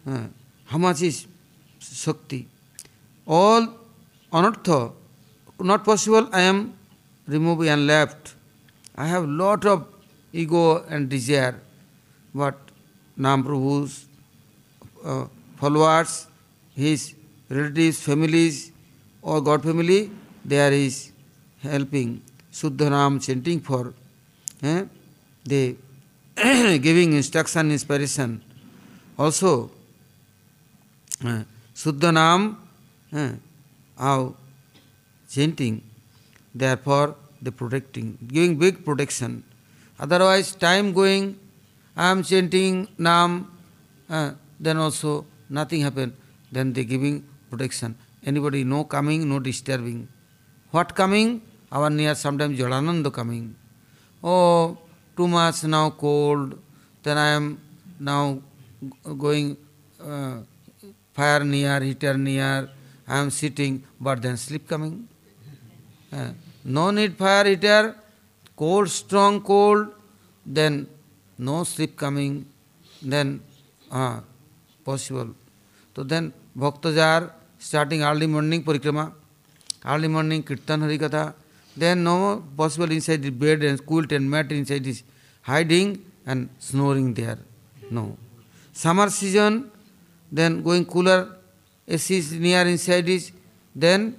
হ্যাঁ 0.05 0.27
হামাচিস 0.67 1.15
শক্তি। 2.03 2.39
All 3.27 3.63
anartha 4.31 4.67
not 5.69 5.81
possible 5.85 6.23
I 6.37 6.43
am 6.51 6.59
remove 7.27 7.57
Ian 7.67 7.81
left 7.91 8.21
I 9.01 9.05
have 9.13 9.23
lot 9.41 9.61
of 9.73 9.79
ego 10.33 10.65
and 10.77 11.03
desire 11.09 11.53
but 12.33 12.57
nam 13.17 13.37
প্রভুস 13.43 13.89
followers 15.59 16.13
his 16.77 17.01
relatives 17.55 17.97
families 18.07 18.53
a 19.23 19.33
god 19.47 19.61
family 19.61 19.99
they 20.49 20.57
are 20.65 20.73
is 20.85 20.95
helping 21.63 22.07
shuddha 22.53 22.81
nam 22.97 23.11
chanting 23.19 23.55
for 23.59 23.83
eh? 24.63 24.85
they 25.45 25.75
giving 26.79 27.13
instruction, 27.13 27.71
inspiration. 27.71 28.41
Also, 29.17 29.71
uh, 31.25 31.43
Suddha 31.75 32.13
Nam, 32.13 32.57
uh, 33.13 33.31
how 33.97 34.35
chanting, 35.29 35.81
therefore 36.55 37.15
the 37.41 37.51
protecting, 37.51 38.17
giving 38.27 38.57
big 38.57 38.85
protection. 38.85 39.43
Otherwise, 39.99 40.55
time 40.55 40.93
going, 40.93 41.37
I 41.95 42.11
am 42.11 42.23
chanting 42.23 42.87
Nam, 42.97 43.51
uh, 44.09 44.31
then 44.59 44.77
also 44.77 45.25
nothing 45.49 45.81
happen. 45.81 46.15
Then 46.51 46.73
they 46.73 46.85
giving 46.85 47.23
protection. 47.49 47.95
Anybody 48.25 48.63
no 48.63 48.83
coming, 48.83 49.27
no 49.27 49.39
disturbing. 49.39 50.07
What 50.71 50.95
coming? 50.95 51.41
Our 51.71 51.89
near 51.89 52.15
sometimes 52.15 52.57
Jalananda 52.57 53.13
coming. 53.13 53.55
Oh, 54.23 54.77
too 55.15 55.27
much 55.27 55.63
now 55.63 55.89
cold. 55.91 56.59
Then 57.03 57.17
I 57.17 57.29
am 57.29 57.59
now 57.99 58.41
going 59.17 59.57
uh, 59.99 60.37
fire 61.13 61.43
near, 61.43 61.79
heater 61.81 62.17
near. 62.17 62.69
I 63.07 63.19
am 63.19 63.29
sitting, 63.29 63.83
but 63.99 64.21
then 64.21 64.37
sleep 64.37 64.67
coming. 64.67 65.07
Uh, 66.11 66.29
no 66.63 66.91
need 66.91 67.17
fire 67.17 67.45
heater, 67.45 67.95
cold, 68.55 68.89
strong 68.89 69.41
cold, 69.41 69.87
then 70.45 70.87
no 71.37 71.63
sleep 71.63 71.95
coming, 71.95 72.45
then 73.01 73.41
uh, 73.91 74.19
possible. 74.83 75.33
So 75.95 76.03
then 76.03 76.33
Bhaktas 76.57 76.97
are 76.97 77.31
starting 77.57 78.03
early 78.03 78.27
morning 78.27 78.63
parikrama, 78.63 79.13
early 79.85 80.07
morning 80.07 80.43
kirtan 80.43 80.81
harikatha, 80.81 81.33
then 81.79 82.03
no 82.03 82.43
possible 82.57 82.91
inside 82.91 83.21
the 83.21 83.29
bed 83.29 83.63
and 83.63 83.85
quilt 83.85 84.11
and 84.11 84.29
mat 84.29 84.51
inside 84.51 84.85
is 84.85 85.03
hiding 85.41 86.05
and 86.25 86.49
snoring 86.59 87.13
there. 87.13 87.39
No. 87.89 88.17
Summer 88.73 89.09
season, 89.09 89.71
then 90.31 90.61
going 90.61 90.85
cooler, 90.85 91.35
AC 91.87 92.17
is 92.17 92.33
near 92.33 92.61
inside 92.67 93.09
is, 93.09 93.31
then 93.75 94.15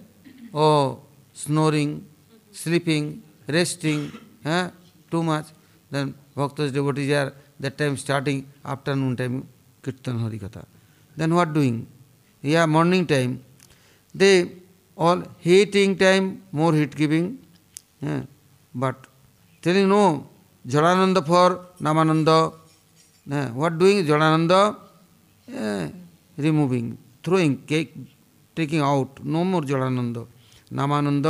oh 0.53 1.01
snoring, 1.33 2.05
sleeping, 2.53 3.23
resting, 3.47 4.13
eh, 4.45 4.71
too 5.11 5.23
much. 5.23 5.47
Then 5.91 6.15
Bhaktas 6.37 6.73
devotees 6.73 7.11
are 7.13 7.33
that 7.59 7.77
time 7.77 7.97
starting 7.97 8.47
afternoon 8.65 9.17
time 9.17 9.49
Kirtan 9.83 10.19
Harikatha. 10.19 10.65
Then 11.17 11.35
what 11.35 11.53
doing? 11.53 11.87
Yeah, 12.43 12.67
morning 12.67 13.07
time. 13.07 13.45
They 14.15 14.51
all 14.97 15.23
heating 15.39 15.97
time, 15.97 16.43
more 16.53 16.73
heat 16.75 16.95
giving. 16.95 17.39
Telling 18.03 19.89
no, 19.89 20.27
Jalananda 20.67 21.27
for 21.27 21.67
Namananda. 21.81 22.55
Yeah. 23.27 23.51
What 23.51 23.79
doing? 23.79 24.07
Jalananda? 24.07 24.77
Yeah. 25.47 25.89
Removing, 26.37 26.97
throwing, 27.23 27.59
cake, 27.59 27.95
taking 28.57 28.81
out. 28.81 29.23
No 29.23 29.45
more 29.45 29.63
Jalananda. 29.63 30.27
Namananda 30.79 31.27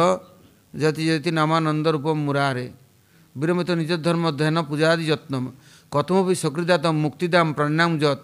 যতি 0.75 1.03
যতি 1.09 1.31
নামানন্দ 1.41 1.85
রূপম 1.95 2.19
মুরারে 2.27 2.67
বিরমিত 3.37 3.71
নিজ 3.81 3.93
ধর্ম 4.07 4.25
অধ্যয়ন 4.31 4.59
পূজাদি 4.69 5.05
যত্ন 5.11 5.33
কথমপি 5.93 6.35
সকৃদাতম 6.43 6.95
মুক্তিদাম 7.05 7.47
প্রণাম 7.57 7.91
যত 8.03 8.21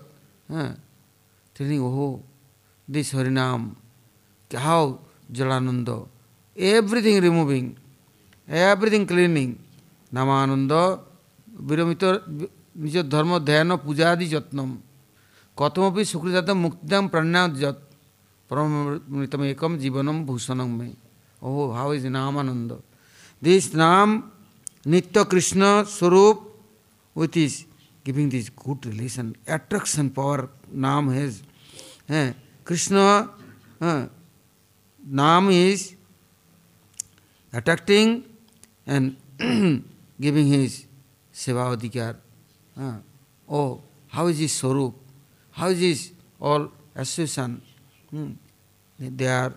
হ্যাঁ 0.51 0.73
তিনি 1.57 1.77
ওহো 1.87 2.09
this 2.89 3.09
Harinam 3.17 3.63
how 4.51 4.85
Jalananda 5.37 5.89
everything 6.57 7.15
removing 7.27 7.65
everything 8.48 9.02
cleaning 9.10 9.48
নামানন্দ 10.12 10.72
বিরমিত 11.68 12.04
নিজ 12.84 12.96
ধর্ম 13.14 13.32
ধ্যান 13.50 13.70
পূজাদি 13.86 14.26
যত্নম 14.34 14.70
কথমপি 15.58 16.04
সুকৃতাতম 16.12 16.58
মুক্তিদাম 16.66 17.04
প্রণাম 17.14 17.48
যত 17.62 17.78
পরমৃতম 18.50 19.42
একম 19.54 19.72
জীবনম 19.84 20.18
ভূষণম 20.28 20.70
মে 20.80 20.90
Oh, 21.42 21.72
how 21.72 21.90
is 21.92 22.04
Namananda? 22.04 22.80
This 23.42 23.74
Nam, 23.74 24.32
Nitya 24.86 25.28
Krishna 25.28 25.86
Swarup, 25.86 26.40
with 27.16 27.34
his 27.34 27.66
giving 28.04 28.30
this 28.30 28.50
good 28.50 28.86
relation, 28.86 29.36
attraction 29.48 30.12
power 30.12 30.50
Nam 30.72 31.10
has. 31.10 31.42
Eh, 32.08 32.34
Krishna, 32.64 33.30
eh, 33.82 34.06
Nam 35.04 35.50
is 35.50 35.96
attracting 37.54 38.24
and 38.87 39.17
giving 40.21 40.47
his 40.47 40.87
Seva. 41.33 42.17
Eh, 42.79 42.93
oh, 43.49 43.81
how 44.09 44.27
is 44.27 44.39
his 44.39 44.53
Swarup? 44.53 44.95
How 45.51 45.69
is 45.69 45.81
his 45.81 46.13
all 46.41 46.71
association? 46.95 47.61
Hmm. 48.11 48.33
They 48.99 49.27
are 49.27 49.53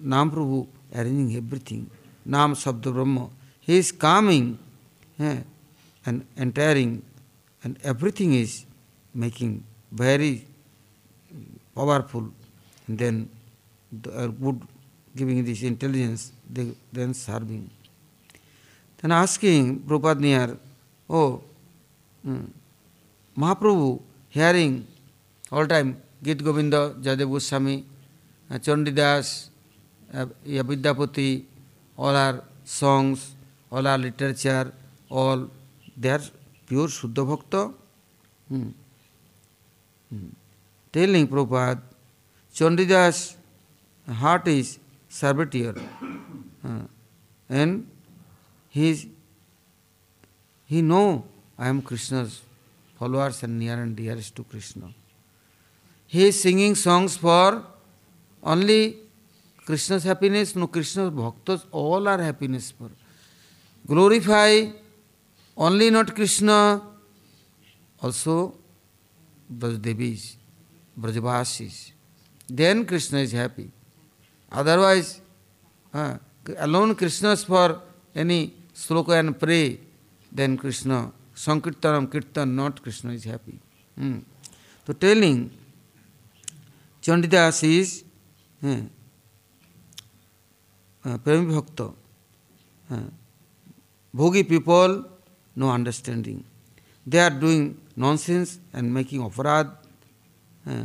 Nam 0.00 0.30
Prabhu 0.30 0.66
arranging 0.94 1.36
everything. 1.36 1.90
Nam 2.24 2.54
Sabda 2.54 2.92
Brahma. 2.92 3.28
He 3.60 3.76
is 3.78 3.92
coming 3.92 4.58
and 5.18 6.26
entering, 6.36 7.02
and 7.62 7.78
everything 7.82 8.34
is 8.34 8.64
making 9.14 9.64
very 9.90 10.46
powerful. 11.74 12.30
And 12.86 12.98
then 12.98 13.30
they 13.92 14.10
are 14.12 14.28
good 14.28 14.60
giving 15.16 15.44
this 15.44 15.62
intelligence, 15.62 16.32
they 16.50 16.72
then 16.92 17.14
serving. 17.14 17.70
Then 19.04 19.12
asking 19.12 19.80
Prabhupada 19.80 20.18
near, 20.18 20.56
oh, 21.10 21.42
hmm, 22.22 22.44
Mahaprabhu 23.36 24.00
hearing 24.30 24.86
all 25.52 25.66
time 25.66 26.00
Git 26.22 26.42
Govinda, 26.42 26.96
Jadev 27.02 27.30
Goswami, 27.30 27.84
uh, 28.50 28.54
Chandidas, 28.54 29.50
uh, 30.14 30.24
Vidyapati, 30.46 31.44
all 31.98 32.16
our 32.16 32.44
songs, 32.64 33.34
all 33.70 33.86
our 33.86 33.98
literature, 33.98 34.72
all 35.10 35.50
they 35.98 36.08
are 36.08 36.22
pure 36.66 36.88
Shuddha 36.88 37.28
Bhakta. 37.28 37.74
Hmm. 38.48 38.68
Hmm. 40.08 40.28
Telling 40.90 41.28
Prabhupada, 41.28 41.82
Chandidas 42.54 43.34
heart 44.08 44.48
is 44.48 44.78
servitor 45.10 45.74
uh, 46.64 46.86
and 47.50 47.86
he 48.74 48.88
is, 48.90 49.06
he 50.66 50.82
know 50.82 51.24
I 51.56 51.68
am 51.68 51.80
Krishna's 51.80 52.42
followers 52.98 53.40
and 53.44 53.56
near 53.56 53.74
and 53.80 53.94
dearest 53.94 54.34
to 54.34 54.42
Krishna. 54.42 54.92
He 56.08 56.26
is 56.26 56.42
singing 56.42 56.74
songs 56.74 57.16
for 57.16 57.64
only 58.42 58.96
Krishna's 59.64 60.02
happiness, 60.02 60.56
no 60.56 60.66
Krishna's 60.66 61.10
bhaktas, 61.10 61.64
all 61.70 62.08
are 62.08 62.20
happiness 62.20 62.72
for. 62.72 62.90
Glorify 63.86 64.66
only 65.56 65.90
not 65.90 66.12
Krishna, 66.12 66.82
also 68.02 68.56
Brajdevis, 69.56 70.34
Brajavasis. 71.00 71.92
Then 72.48 72.84
Krishna 72.84 73.20
is 73.20 73.30
happy. 73.30 73.70
Otherwise, 74.50 75.20
uh, 75.92 76.18
alone 76.58 76.96
Krishna's 76.96 77.44
for 77.44 77.80
any 78.16 78.63
sloka 78.74 79.18
and 79.18 79.38
pray, 79.38 79.78
then 80.32 80.56
Krishna, 80.56 81.12
Sankirtanam, 81.34 82.10
Kirtan, 82.10 82.54
not 82.56 82.82
Krishna 82.82 83.12
is 83.12 83.24
happy. 83.24 83.58
Hmm. 83.96 84.18
So 84.86 84.92
telling 84.92 85.50
Chandidas 87.00 87.62
is 87.64 88.04
uh, 88.64 88.76
uh, 91.04 91.18
Premi 91.18 91.54
Bhakta. 91.54 91.92
Uh, 92.90 92.96
Bhogi 94.14 94.48
people, 94.48 95.04
no 95.56 95.70
understanding. 95.70 96.44
They 97.06 97.18
are 97.18 97.30
doing 97.30 97.80
nonsense 97.96 98.58
and 98.72 98.92
making 98.92 99.20
aparad. 99.20 99.70
Uh, 100.66 100.84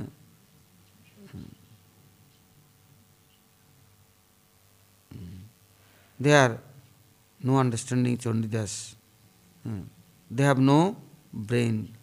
they 6.19 6.33
are 6.33 6.59
no 7.41 7.57
understanding 7.57 8.17
Chandidas. 8.17 8.95
Uh, 9.65 9.81
they 10.29 10.43
have 10.43 10.59
no 10.59 10.95
brain. 11.33 11.93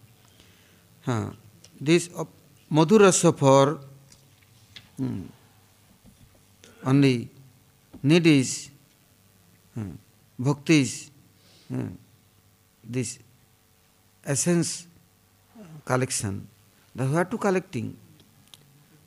Uh, 1.05 1.31
this 1.79 2.09
uh, 2.17 2.25
Madhurasa 2.71 3.37
for 3.37 3.79
hmm, 4.97 5.21
only 6.85 7.29
need 8.03 8.27
is 8.27 8.69
hmm, 9.73 9.91
bhakti 10.37 10.81
is 10.81 11.11
hmm, 11.69 11.87
this 12.83 13.19
essence 14.25 14.87
collection. 15.85 16.47
That's 16.95 17.11
what 17.11 17.31
to 17.31 17.37
collecting. 17.37 17.95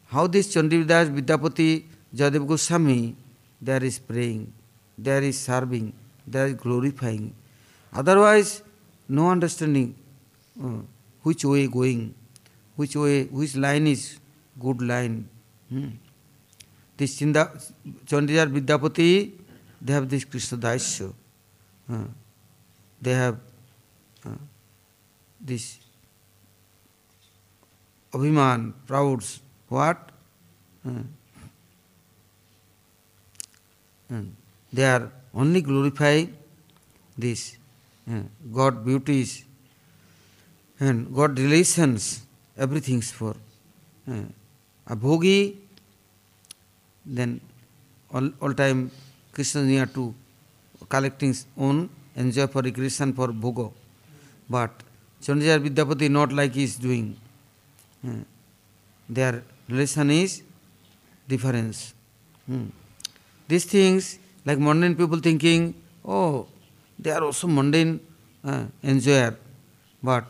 How 0.07 0.27
this 0.27 0.55
Chandividas 0.55 1.11
Vidyapati 1.11 1.85
Jadev 2.15 2.47
Goswami 2.47 3.15
there 3.61 3.85
is 3.85 3.99
praying, 3.99 4.53
there 4.97 5.23
is 5.23 5.39
serving, 5.39 5.93
there 6.31 6.47
is 6.47 6.55
glorifying. 6.55 7.35
Otherwise, 7.93 8.63
no 9.09 9.31
understanding 9.31 9.95
uh, 10.63 10.81
which 11.23 11.45
way 11.45 11.67
going, 11.67 12.15
which 12.77 12.97
way, 12.97 13.25
which 13.25 13.57
line 13.57 13.87
is 13.87 14.19
good 14.59 14.81
line. 14.81 15.29
Hmm. 15.69 15.89
This 16.97 17.19
Chinda, 17.19 17.51
Chandividas 18.07 18.53
Vidyapati, 18.53 19.33
they 19.81 19.93
have 19.93 20.09
this 20.09 20.25
Krishna 20.25 20.59
Daisya. 20.59 21.13
Uh, 21.91 22.05
they 23.01 23.13
have 23.13 23.39
uh, 24.25 24.31
this 25.41 25.79
Abhiman, 28.13 28.73
prouds, 28.87 29.41
what? 29.69 30.11
Uh, 30.87 30.91
uh, 34.13 34.23
they 34.73 34.85
are 34.85 35.13
only 35.35 35.63
glorify 35.63 36.25
this 37.17 37.57
uh, 38.11 38.23
God 38.53 38.85
beauties 38.85 39.45
and 40.79 41.15
God 41.15 41.39
relations, 41.39 42.23
everything's 42.57 43.11
for. 43.13 43.35
Uh, 44.11 44.23
a 44.87 44.97
bhogi, 44.97 45.57
then 47.05 47.41
all, 48.13 48.31
all 48.41 48.55
time 48.55 48.91
Krishna 49.33 49.63
near 49.63 49.87
to 49.87 50.15
collecting 50.89 51.35
own 51.57 51.89
enjoy 52.17 52.47
for 52.47 52.63
recreation 52.63 53.13
for 53.13 53.29
bhogo. 53.29 53.73
But 54.49 54.71
Chandijar 55.23 55.59
Vidyapati 55.65 56.11
not 56.11 56.33
like 56.33 56.55
he 56.55 56.65
is 56.65 56.77
doing. 56.77 57.17
Uh, 58.07 58.25
their 59.09 59.43
relation 59.69 60.11
is 60.11 60.43
difference. 61.29 61.95
Hmm. 62.47 62.67
These 63.47 63.67
things, 63.67 64.19
like 64.45 64.59
mundane 64.59 64.95
people 64.95 65.19
thinking, 65.19 65.75
oh, 66.05 66.47
they 66.99 67.11
are 67.11 67.25
also 67.25 67.47
mundane 67.47 68.01
uh, 68.45 68.65
enjoyer, 68.83 69.37
but 70.03 70.25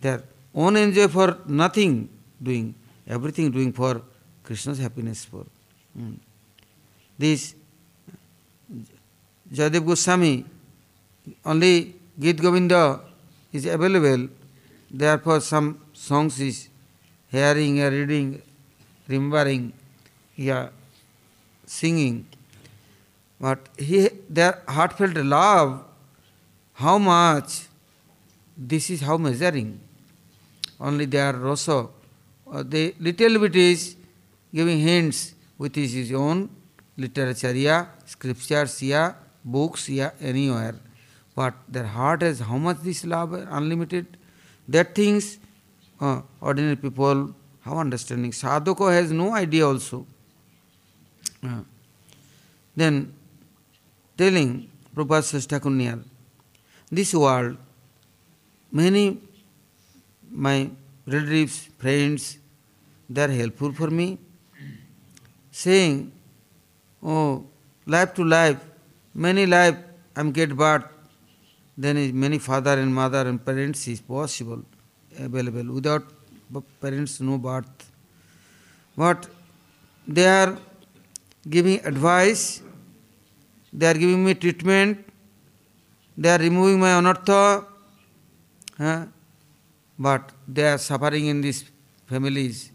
their 0.00 0.22
own 0.54 0.76
enjoy 0.76 1.08
for 1.08 1.38
nothing 1.46 2.08
doing, 2.42 2.74
everything 3.06 3.50
doing 3.50 3.72
for 3.72 4.02
Krishna's 4.42 4.78
happiness 4.78 5.24
for. 5.24 5.46
Hmm. 5.96 6.14
This 7.18 7.54
Jayadev 9.52 9.84
Goswami, 9.86 10.44
only 11.44 11.94
Git 12.18 12.40
Govinda 12.40 13.00
is 13.52 13.66
available, 13.66 14.28
therefore 14.90 15.40
some 15.40 15.80
songs 15.92 16.40
is 16.40 16.68
hearing 17.28 17.80
reading, 17.80 18.40
remembering, 19.08 19.72
yeah, 20.36 20.68
singing. 21.66 22.26
But 23.40 23.68
he, 23.78 24.08
their 24.28 24.62
heartfelt 24.68 25.16
love, 25.16 25.84
how 26.74 26.98
much, 26.98 27.68
this 28.56 28.90
is 28.90 29.00
how 29.00 29.16
measuring. 29.16 29.80
Only 30.78 31.06
they 31.06 31.20
are 31.20 31.46
also, 31.46 31.90
uh, 32.50 32.62
the 32.62 32.94
little 33.00 33.38
bit 33.38 33.56
is 33.56 33.96
giving 34.54 34.80
hints 34.80 35.34
with 35.56 35.74
his, 35.74 35.92
his 35.92 36.12
own 36.12 36.50
literature, 36.96 37.54
yeah, 37.54 37.86
scriptures, 38.04 38.82
yeah, 38.82 39.14
books, 39.42 39.88
yeah, 39.88 40.10
anywhere. 40.20 40.74
But 41.34 41.54
their 41.66 41.86
heart 41.86 42.22
has 42.22 42.40
how 42.40 42.58
much 42.58 42.78
this 42.82 43.04
love, 43.04 43.32
unlimited. 43.32 44.18
That 44.68 44.94
things, 44.94 45.38
uh, 46.00 46.22
ordinary 46.40 46.76
people, 46.76 47.34
how 47.62 47.78
understanding. 47.78 48.32
Sadhako 48.32 48.88
has 48.88 49.10
no 49.12 49.34
idea 49.34 49.66
also. 49.66 50.06
Uh, 51.42 51.60
then 52.76 53.14
telling 54.20 54.68
Prabhupada 54.94 55.48
Thakur 55.48 56.04
this 56.92 57.14
world, 57.14 57.56
many 58.70 59.18
my 60.30 60.70
relatives, 61.06 61.68
friends, 61.78 62.38
they 63.08 63.22
are 63.24 63.28
helpful 63.28 63.72
for 63.72 63.88
me, 63.88 64.18
saying, 65.50 66.12
oh, 67.02 67.46
life 67.86 68.12
to 68.14 68.24
life, 68.24 68.58
many 69.14 69.46
life 69.46 69.76
I'm 70.14 70.32
get 70.32 70.54
birth, 70.54 70.84
then 71.78 71.96
many 72.18 72.38
father 72.38 72.78
and 72.78 72.94
mother 72.94 73.26
and 73.26 73.42
parents 73.42 73.88
is 73.88 74.00
possible, 74.00 74.62
available. 75.18 75.72
Without 75.72 76.04
parents, 76.80 77.20
no 77.20 77.38
birth. 77.38 77.90
But 78.96 79.28
they 80.06 80.26
are 80.26 80.58
giving 81.48 81.82
advice, 81.86 82.60
they 83.72 83.86
are 83.86 83.94
giving 83.94 84.24
me 84.24 84.34
treatment, 84.34 85.06
they 86.16 86.30
are 86.30 86.38
removing 86.38 86.80
my 86.80 86.88
anartha, 86.88 87.64
huh? 88.78 89.06
but 89.98 90.32
they 90.48 90.66
are 90.66 90.78
suffering 90.78 91.26
in 91.26 91.40
these 91.40 91.64
families. 92.06 92.70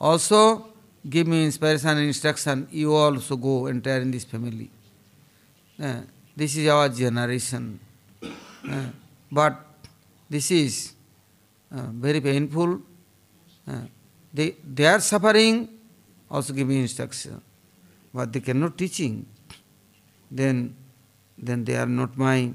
Also, 0.00 0.68
give 1.08 1.26
me 1.26 1.44
inspiration 1.44 1.88
and 1.90 2.00
instruction, 2.00 2.68
you 2.70 2.94
also 2.94 3.36
go 3.36 3.66
enter 3.66 3.96
in 3.96 4.10
this 4.10 4.24
family. 4.24 4.70
Uh, 5.82 6.00
this 6.36 6.56
is 6.56 6.68
our 6.68 6.88
generation. 6.88 7.78
Uh, 8.22 8.86
but 9.30 9.64
this 10.28 10.50
is 10.50 10.92
uh, 11.72 11.86
very 11.92 12.20
painful. 12.20 12.80
They, 14.32 14.56
they 14.62 14.86
are 14.86 15.00
suffering, 15.00 15.68
also 16.30 16.52
give 16.52 16.68
me 16.68 16.80
instruction. 16.80 17.40
But 18.12 18.32
they 18.32 18.40
cannot 18.40 18.76
teaching. 18.76 19.26
Then, 20.30 20.74
then 21.36 21.64
they 21.64 21.76
are 21.76 21.86
not 21.86 22.16
my 22.16 22.52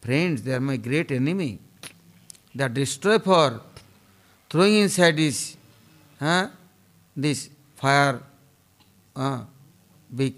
friends, 0.00 0.42
they 0.42 0.52
are 0.52 0.60
my 0.60 0.76
great 0.76 1.10
enemy. 1.10 1.58
They 2.54 2.64
are 2.64 2.68
destroy 2.68 3.18
throwing 4.48 4.76
inside 4.76 5.16
this, 5.16 5.56
uh, 6.20 6.48
this 7.16 7.48
fire, 7.76 8.20
uh, 9.16 9.44
big 10.14 10.34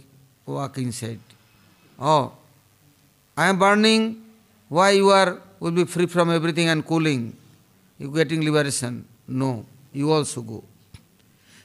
walk 0.46 0.78
inside. 0.78 1.18
Oh, 1.98 2.32
I 3.36 3.48
am 3.48 3.58
burning, 3.58 4.22
why 4.68 4.90
you 4.90 5.10
are 5.10 5.40
will 5.60 5.72
be 5.72 5.84
free 5.84 6.06
from 6.06 6.30
everything 6.30 6.68
and 6.68 6.86
cooling? 6.86 7.36
You 7.98 8.10
getting 8.10 8.44
liberation? 8.44 9.04
No, 9.26 9.64
you 9.92 10.12
also 10.12 10.42
go. 10.42 10.62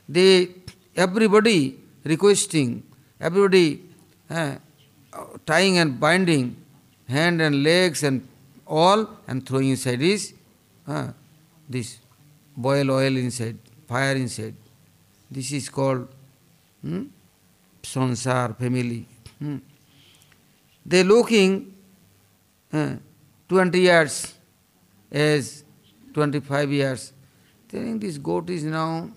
They 0.08 0.50
everybody 0.96 1.78
requesting, 2.04 2.84
everybody 3.20 3.84
uh, 4.30 4.56
tying 5.46 5.78
and 5.78 6.00
binding 6.00 6.56
hand 7.08 7.42
and 7.42 7.64
legs 7.64 8.04
and 8.04 8.28
all 8.66 9.10
and 9.28 9.46
throwing 9.46 9.70
inside 9.70 10.02
is 10.02 10.34
uh, 10.88 11.08
this 11.68 12.00
boil 12.56 12.92
oil 12.92 13.18
inside, 13.18 13.58
fire 13.88 14.16
inside. 14.16 14.56
This 15.32 15.52
is 15.52 15.70
called 15.70 16.08
hmm, 16.82 17.04
sansar, 17.84 18.58
family. 18.58 19.06
Hmm. 19.40 19.58
They 20.86 21.04
looking 21.04 21.74
uh, 22.74 22.96
20 23.48 23.80
years 23.80 24.34
as 25.12 25.64
25 26.14 26.72
years. 26.72 27.14
They 27.70 27.80
think 27.80 28.02
this 28.02 28.18
goat 28.18 28.50
is 28.50 28.64
now 28.64 29.10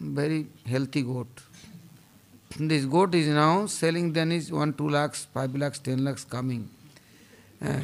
very 0.00 0.46
healthy 0.66 1.02
goat. 1.02 1.42
This 2.56 2.84
goat 2.86 3.14
is 3.14 3.28
now 3.28 3.66
selling 3.66 4.12
then 4.12 4.32
is 4.32 4.50
1, 4.50 4.72
2 4.74 4.88
lakhs, 4.88 5.26
5 5.34 5.54
lakhs, 5.56 5.78
10 5.78 6.04
lakhs 6.04 6.24
coming. 6.24 6.68
Uh, 7.62 7.80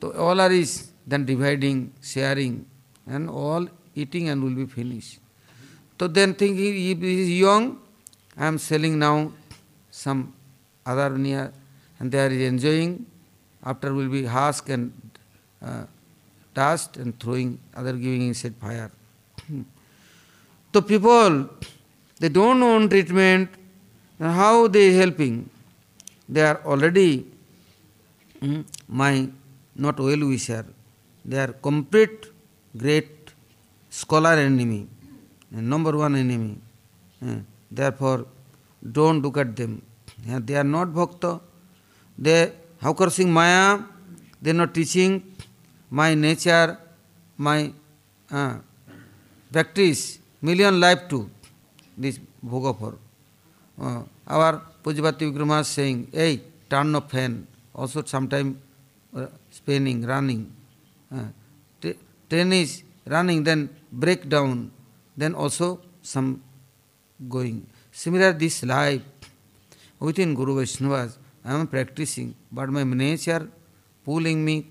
so 0.00 0.12
all 0.12 0.40
are 0.40 0.50
is 0.50 0.90
then 1.06 1.24
dividing, 1.24 1.92
sharing 2.02 2.66
and 3.06 3.30
all 3.30 3.68
eating 3.94 4.28
and 4.28 4.42
will 4.42 4.54
be 4.54 4.66
finished. 4.66 5.18
So 5.98 6.08
then 6.08 6.34
thinking 6.34 6.66
if 6.66 6.98
he 6.98 7.22
is 7.22 7.30
young, 7.30 7.78
I 8.36 8.46
am 8.46 8.58
selling 8.58 8.98
now 8.98 9.32
some 9.90 10.32
other 10.84 11.10
near 11.10 11.52
and 11.98 12.10
they 12.12 12.20
are 12.20 12.30
enjoying. 12.30 13.06
After 13.64 13.92
will 13.92 14.08
be 14.08 14.24
husk 14.24 14.68
and 14.68 14.92
uh, 15.60 15.84
dust 16.54 16.96
and 16.96 17.18
throwing, 17.18 17.58
other 17.74 17.92
giving 17.92 18.28
inside 18.28 18.54
fire. 18.56 18.90
so 20.72 20.80
people, 20.82 21.48
they 22.20 22.28
don't 22.28 22.62
own 22.62 22.88
treatment, 22.88 23.50
and 24.18 24.32
how 24.32 24.68
they 24.68 24.92
helping? 24.92 25.48
They 26.28 26.42
are 26.42 26.60
already 26.64 27.26
mm, 28.42 28.64
my 28.88 29.28
not 29.74 29.98
well 29.98 30.26
wisher. 30.28 30.64
They 31.24 31.38
are 31.38 31.52
complete 31.52 32.26
great 32.76 33.32
scholar 33.90 34.32
enemy, 34.32 34.86
and 35.52 35.68
number 35.68 35.96
one 35.96 36.16
enemy. 36.16 36.58
Uh, 37.24 37.36
therefore, 37.70 38.26
don't 38.92 39.22
look 39.22 39.36
at 39.38 39.56
them. 39.56 39.82
Yeah, 40.26 40.40
they 40.42 40.56
are 40.56 40.64
not 40.64 40.94
bhakta. 40.94 41.40
They 42.18 42.52
how 42.80 42.92
cursing 42.92 43.32
Maya, 43.32 43.80
they 44.40 44.50
are 44.50 44.54
not 44.54 44.74
teaching 44.74 45.22
my 45.90 46.14
nature, 46.14 46.78
my 47.36 47.72
uh, 48.30 48.56
practice, 49.52 50.18
million 50.42 50.78
life 50.80 51.08
to 51.08 51.28
this 51.96 52.20
Bhogapur. 52.44 52.96
Uh, 53.80 54.02
our 54.26 54.62
Pujapati 54.82 55.30
Vikrama 55.30 55.60
is 55.60 55.68
saying, 55.68 56.08
hey, 56.12 56.40
turn 56.68 56.94
of 56.94 57.10
fan, 57.10 57.46
also 57.74 58.02
sometime 58.04 58.60
uh, 59.16 59.26
spinning, 59.50 60.04
running. 60.04 60.52
Uh, 61.12 61.24
train 62.28 62.52
is 62.52 62.82
running, 63.06 63.44
then 63.44 63.68
break 63.92 64.28
down, 64.28 64.70
then 65.16 65.34
also 65.34 65.80
some 66.02 66.42
going. 67.28 67.66
Similar 67.92 68.32
this 68.32 68.62
life 68.64 69.02
within 69.98 70.34
Guru 70.34 70.56
Vaishnavas, 70.56 71.16
I 71.44 71.54
am 71.54 71.66
practicing, 71.66 72.34
but 72.50 72.68
my 72.68 72.84
nature 72.84 73.48
pulling 74.04 74.44
me 74.44 74.66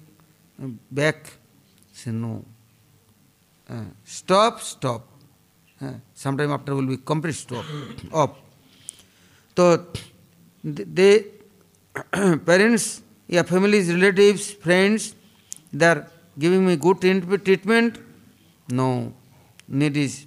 back. 0.91 1.34
Say 1.91 2.12
no. 2.12 2.43
Uh, 3.70 3.84
stop, 4.04 4.62
stop. 4.62 5.08
Uh, 5.82 5.93
sometime 6.13 6.52
after 6.52 6.76
will 6.76 6.88
be 6.88 6.98
complete 6.98 7.36
stop, 7.36 7.65
up. 8.13 8.46
तो 9.58 9.65
they 10.63 11.12
parents 12.48 12.86
या 13.30 13.43
families 13.43 13.91
relatives 13.91 14.50
friends 14.63 15.13
they 15.76 15.86
are 15.86 16.04
giving 16.38 16.65
me 16.65 16.76
good 16.78 17.00
treatment 17.43 17.98
no 18.67 18.89
need 19.80 19.98
is 19.98 20.17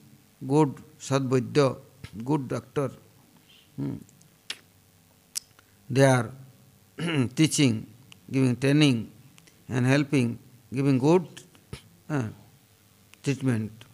good 0.42 0.74
सदवैद्य 1.08 1.68
good 2.24 2.48
doctor 2.48 2.96
they 5.88 6.04
are 6.04 6.30
teaching 7.36 7.80
giving 8.32 8.56
training 8.56 9.04
and 9.70 9.86
helping 9.86 10.34
giving 10.72 10.98
good 11.00 11.26
treatment 12.10 13.84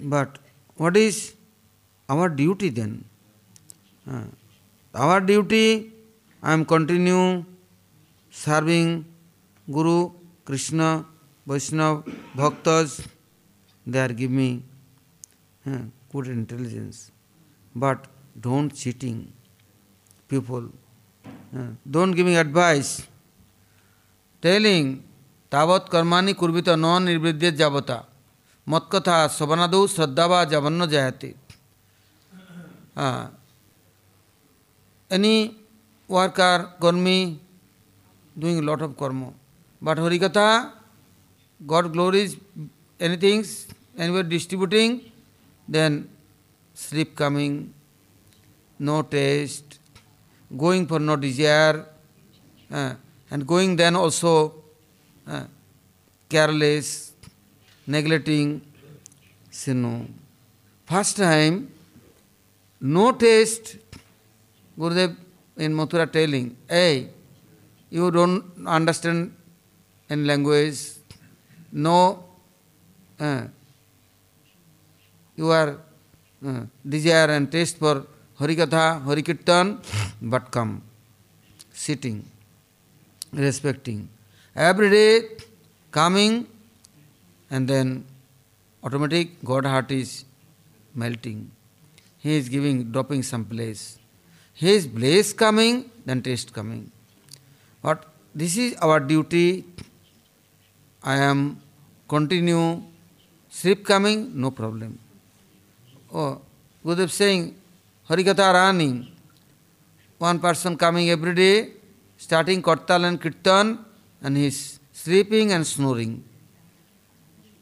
but 0.00 0.38
what 0.78 0.96
is 0.96 1.20
our 2.09 2.29
duty 2.29 2.69
then? 2.69 3.05
Uh, 4.09 4.23
our 4.93 5.21
duty, 5.21 5.91
I 6.43 6.53
am 6.53 6.65
continue 6.65 7.45
serving 8.29 9.05
Guru, 9.71 10.11
Krishna, 10.43 11.05
Vaishnava, 11.47 12.03
Bhaktas, 12.35 13.07
they 13.85 13.99
are 13.99 14.09
giving 14.09 14.35
me 14.35 14.63
uh, 15.65 15.79
good 16.11 16.27
intelligence. 16.27 17.11
But 17.75 18.07
don't 18.39 18.73
cheating 18.75 19.31
people. 20.27 20.69
Uh, 21.55 21.67
don't 21.89 22.11
giving 22.11 22.35
advice. 22.35 23.07
Telling, 24.41 25.03
तावत 25.51 25.89
कर्माणि 25.91 26.33
कुर्वित 26.39 26.69
न 26.69 27.03
निर्वृद्य 27.03 27.51
जावता 27.59 27.99
मत्कथा 28.67 29.15
सवनादौ 29.37 29.85
श्रद्धावा 29.93 30.43
जावन्न 30.51 30.85
जायते 30.89 31.33
any 35.10 35.54
worker, 36.08 36.72
karmi, 36.80 37.38
doing 38.38 38.58
a 38.58 38.62
lot 38.62 38.82
of 38.82 38.96
karma. 38.96 39.32
But 39.80 39.98
Harikatha, 39.98 40.72
God 41.66 41.92
glories 41.92 42.36
anything, 42.98 43.44
anywhere 43.96 44.22
distributing, 44.22 45.12
then 45.68 46.08
sleep 46.74 47.16
coming, 47.16 47.72
no 48.78 49.02
taste, 49.02 49.78
going 50.56 50.86
for 50.86 50.98
no 50.98 51.16
desire, 51.16 51.86
uh, 52.70 52.94
and 53.30 53.46
going 53.46 53.76
then 53.76 53.96
also 53.96 54.54
uh, 55.26 55.44
careless, 56.28 57.12
neglecting, 57.86 58.60
no. 59.68 60.06
First 60.84 61.16
time, 61.16 61.72
no 62.80 63.12
taste, 63.12 63.78
Gurudev 64.78 65.16
in 65.56 65.74
Mathura 65.74 66.10
telling, 66.10 66.56
hey, 66.68 67.08
you 67.90 68.10
don't 68.10 68.44
understand 68.66 69.34
in 70.10 70.26
language, 70.26 70.78
no, 71.72 72.24
uh, 73.18 73.42
you 75.36 75.50
are 75.50 75.78
uh, 76.46 76.60
desire 76.86 77.30
and 77.30 77.50
taste 77.50 77.78
for 77.78 78.06
Harikatha, 78.38 79.02
Harikirtan, 79.04 79.78
but 80.20 80.50
come, 80.50 80.82
sitting, 81.72 82.24
respecting. 83.32 84.08
Every 84.54 84.90
day 84.90 85.28
coming 85.90 86.46
and 87.50 87.66
then 87.68 88.04
automatic 88.82 89.42
God 89.44 89.64
heart 89.64 89.90
is 89.90 90.24
melting. 90.94 91.50
He 92.26 92.34
is 92.38 92.48
giving, 92.48 92.90
dropping 92.90 93.22
some 93.22 93.44
place. 93.44 94.00
His 94.52 94.84
place 94.84 95.32
coming, 95.32 95.88
then 96.04 96.22
taste 96.22 96.52
coming. 96.52 96.90
But 97.80 98.04
this 98.34 98.56
is 98.56 98.74
our 98.86 98.98
duty. 98.98 99.64
I 101.04 101.18
am 101.18 101.62
continue. 102.08 102.82
Sleep 103.48 103.84
coming, 103.86 104.32
no 104.40 104.50
problem. 104.50 104.98
Oh, 106.12 106.40
Gurudev 106.84 107.10
saying, 107.10 107.54
Harikatha 108.10 108.52
running. 108.52 109.06
One 110.18 110.40
person 110.40 110.76
coming 110.76 111.08
every 111.10 111.34
day, 111.34 111.70
starting 112.16 112.60
Kartal 112.60 113.04
and 113.04 113.20
Kirtan, 113.20 113.78
and 114.20 114.36
he 114.36 114.46
is 114.46 114.80
sleeping 114.92 115.52
and 115.52 115.64
snoring. 115.64 116.24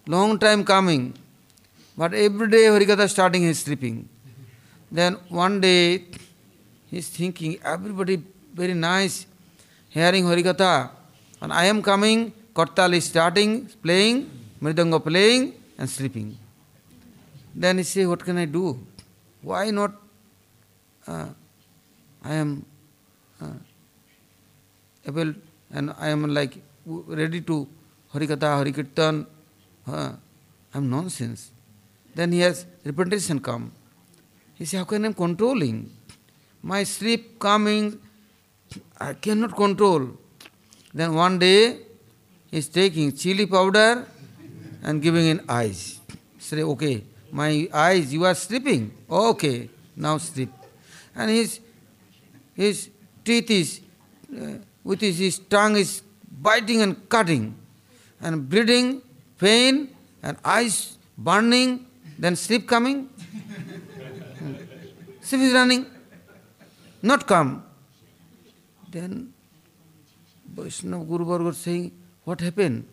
Long 0.07 0.39
time 0.39 0.65
coming, 0.65 1.13
but 1.99 2.15
every 2.15 2.49
day 2.49 2.65
Harikatha 2.75 3.11
starting 3.11 3.43
he 3.43 3.49
is 3.49 3.59
sleeping. 3.59 4.09
Then 4.99 5.15
one 5.29 5.61
day 5.61 6.05
he 6.89 6.99
is 6.99 7.09
thinking, 7.09 7.59
everybody 7.65 8.23
very 8.55 8.75
nice, 8.75 9.27
hearing 9.89 10.25
Harikatha, 10.25 10.91
and 11.43 11.53
I 11.53 11.65
am 11.65 11.83
coming, 11.83 12.33
Kartal 12.55 12.95
is 12.95 13.07
starting, 13.07 13.67
playing, 13.83 14.31
Mridanga 14.63 15.03
playing, 15.03 15.55
and 15.79 15.91
sleeping. 15.91 16.39
Then 17.53 17.79
he 17.79 17.83
say, 17.83 18.07
what 18.07 18.25
can 18.25 18.39
I 18.39 18.45
do? 18.45 18.79
Why 19.43 19.73
not? 19.73 19.95
Uh, 21.09 21.27
I 22.23 22.35
am 22.35 22.65
uh, 23.43 23.59
able 25.09 25.35
and 25.73 25.93
I 25.99 26.09
am 26.11 26.33
like 26.33 26.63
ready 26.87 27.41
to 27.41 27.67
Harikatha, 28.15 28.63
Harikirtan. 28.63 29.27
Uh, 29.89 30.13
I 30.73 30.79
am 30.79 30.89
nonsense. 30.89 31.51
Then 32.15 32.31
he 32.31 32.39
has 32.41 32.65
repentation 32.85 33.41
come. 33.41 33.73
He 34.55 34.65
says, 34.65 34.79
How 34.81 34.85
can 34.85 35.05
I 35.05 35.09
am 35.09 35.15
controlling? 35.15 35.91
My 36.63 36.85
sleep 36.85 37.39
coming, 37.39 38.01
I 38.99 39.15
cannot 39.15 39.57
control. 39.57 40.17
Then 40.93 41.15
one 41.15 41.39
day 41.39 41.79
he 42.51 42.59
is 42.59 42.69
taking 42.69 43.13
chili 43.13 43.47
powder 43.47 44.07
and 44.83 45.03
giving 45.03 45.27
in 45.27 45.41
eyes. 45.49 46.01
Say, 46.39 46.63
okay, 46.63 47.05
my 47.33 47.69
eyes, 47.73 48.13
you 48.13 48.25
are 48.25 48.35
sleeping. 48.35 48.93
Okay, 49.11 49.69
now 49.97 50.19
sleep. 50.19 50.51
And 51.17 51.31
his, 51.31 51.61
his 52.55 52.91
teeth 53.25 53.51
is, 53.51 53.81
uh, 54.33 54.59
with 54.85 55.01
his, 55.01 55.19
his 55.19 55.39
tongue 55.39 55.77
is 55.77 56.03
biting 56.31 56.83
and 56.83 57.09
cutting, 57.09 57.57
and 58.21 58.49
bleeding, 58.49 59.03
pain, 59.39 59.89
and 60.23 60.37
eyes 60.45 60.97
burning, 61.17 61.87
then 62.19 62.37
sleep 62.37 62.69
coming. 62.69 63.09
Sleep 65.25 65.41
is 65.41 65.53
running, 65.53 65.87
not 67.03 67.27
come. 67.27 67.65
Then 68.91 69.33
Vaishnava 70.55 71.05
Guru 71.05 71.25
Varga 71.25 71.53
saying, 71.53 71.91
What 72.25 72.41
happened? 72.41 72.87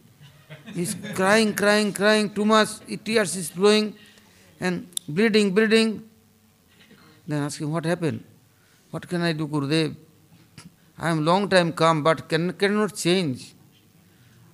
He's 0.73 0.95
crying, 1.15 1.53
crying, 1.53 1.91
crying 1.93 2.29
too 2.29 2.45
much, 2.45 2.69
tears 3.03 3.35
is 3.35 3.49
flowing 3.49 3.93
and 4.59 4.87
bleeding, 5.07 5.53
bleeding. 5.53 6.03
Then 7.27 7.43
asking, 7.43 7.71
what 7.71 7.85
happened? 7.85 8.23
What 8.91 9.07
can 9.07 9.21
I 9.21 9.33
do, 9.33 9.47
Gurudev? 9.47 9.95
I 10.97 11.09
am 11.09 11.25
long 11.25 11.49
time 11.49 11.73
come, 11.73 12.03
but 12.03 12.29
can, 12.29 12.53
cannot 12.53 12.95
change. 12.95 13.53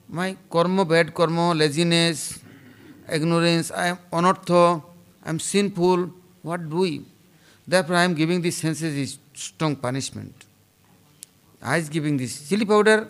My 0.09 0.35
karma, 0.49 0.85
bad 0.85 1.13
karma, 1.13 1.53
laziness, 1.53 2.39
ignorance, 3.11 3.71
I 3.71 3.87
am 3.87 3.97
anartha, 4.11 4.83
I 5.23 5.29
am 5.29 5.39
sinful. 5.39 6.11
What 6.41 6.69
do 6.69 6.77
we? 6.77 7.05
Therefore, 7.67 7.95
I 7.95 8.03
am 8.03 8.13
giving 8.13 8.41
these 8.41 8.57
senses 8.57 8.95
is 8.95 9.17
strong 9.33 9.75
punishment. 9.75 10.45
Eyes 11.61 11.89
giving 11.89 12.15
this 12.15 12.47
chili 12.47 12.65
powder, 12.65 13.09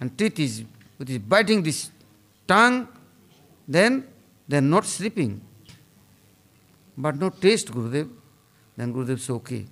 and 0.00 0.16
teeth 0.16 0.38
is 0.38 0.64
which 0.96 1.10
is 1.10 1.18
biting 1.18 1.62
this 1.62 1.90
tongue, 2.46 2.86
then 3.66 4.06
they 4.46 4.58
are 4.58 4.60
not 4.60 4.84
sleeping. 4.84 5.40
But 6.96 7.16
no 7.16 7.30
taste, 7.30 7.72
Gurudev. 7.72 8.10
Then 8.76 8.92
Gurudev 8.92 9.18
says, 9.18 9.30
okay. 9.30 9.66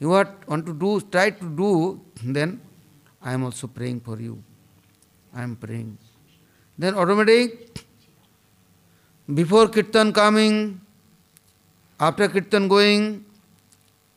You 0.00 0.08
what 0.08 0.48
want 0.48 0.66
to 0.66 0.72
do, 0.74 1.00
try 1.02 1.30
to 1.30 1.56
do, 1.56 2.00
then 2.22 2.60
I 3.22 3.34
am 3.34 3.44
also 3.44 3.66
praying 3.66 4.00
for 4.00 4.18
you. 4.18 4.42
I 5.34 5.42
am 5.42 5.56
praying. 5.56 5.98
Then 6.78 6.94
automatically, 6.94 7.58
before 9.32 9.68
kirtan 9.68 10.12
coming, 10.12 10.80
after 12.00 12.28
kirtan 12.28 12.68
going, 12.68 13.23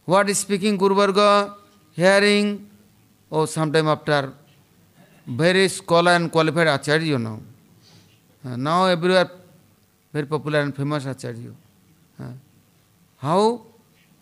what 0.08 0.30
is 0.30 0.40
speaking 0.40 0.78
Guru 0.78 0.96
Varga, 0.96 1.54
hearing, 1.92 2.70
or 3.30 3.46
sometime 3.46 3.90
after, 3.90 4.34
very 5.28 5.68
scholar 5.68 6.12
and 6.12 6.32
qualified 6.32 6.68
acharya 6.68 7.20
now. 7.20 7.40
Uh, 8.46 8.56
now 8.56 8.86
everywhere 8.86 9.30
very 10.14 10.26
popular 10.26 10.62
and 10.62 10.76
famous 10.76 11.06
acharya. 11.06 11.52
Uh, 12.20 12.32
how 13.18 13.66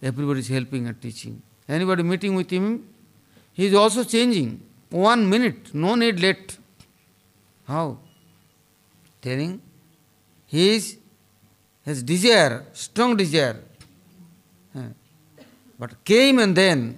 everybody 0.01 0.39
is 0.39 0.47
helping 0.47 0.87
and 0.87 0.99
teaching. 0.99 1.39
Anybody 1.69 2.01
meeting 2.01 2.33
with 2.33 2.49
him, 2.49 2.87
he 3.53 3.67
is 3.67 3.75
also 3.75 4.03
changing. 4.03 4.61
One 4.89 5.29
minute, 5.29 5.73
no 5.73 5.93
need 5.93 6.19
late. 6.19 6.57
How? 7.67 7.97
Telling 9.21 9.61
he 10.47 10.75
is 10.75 10.97
has 11.85 12.01
desire, 12.01 12.65
strong 12.73 13.15
desire. 13.15 13.57
Uh, 14.75 14.89
but 15.79 16.03
came 16.03 16.39
and 16.39 16.55
then, 16.55 16.97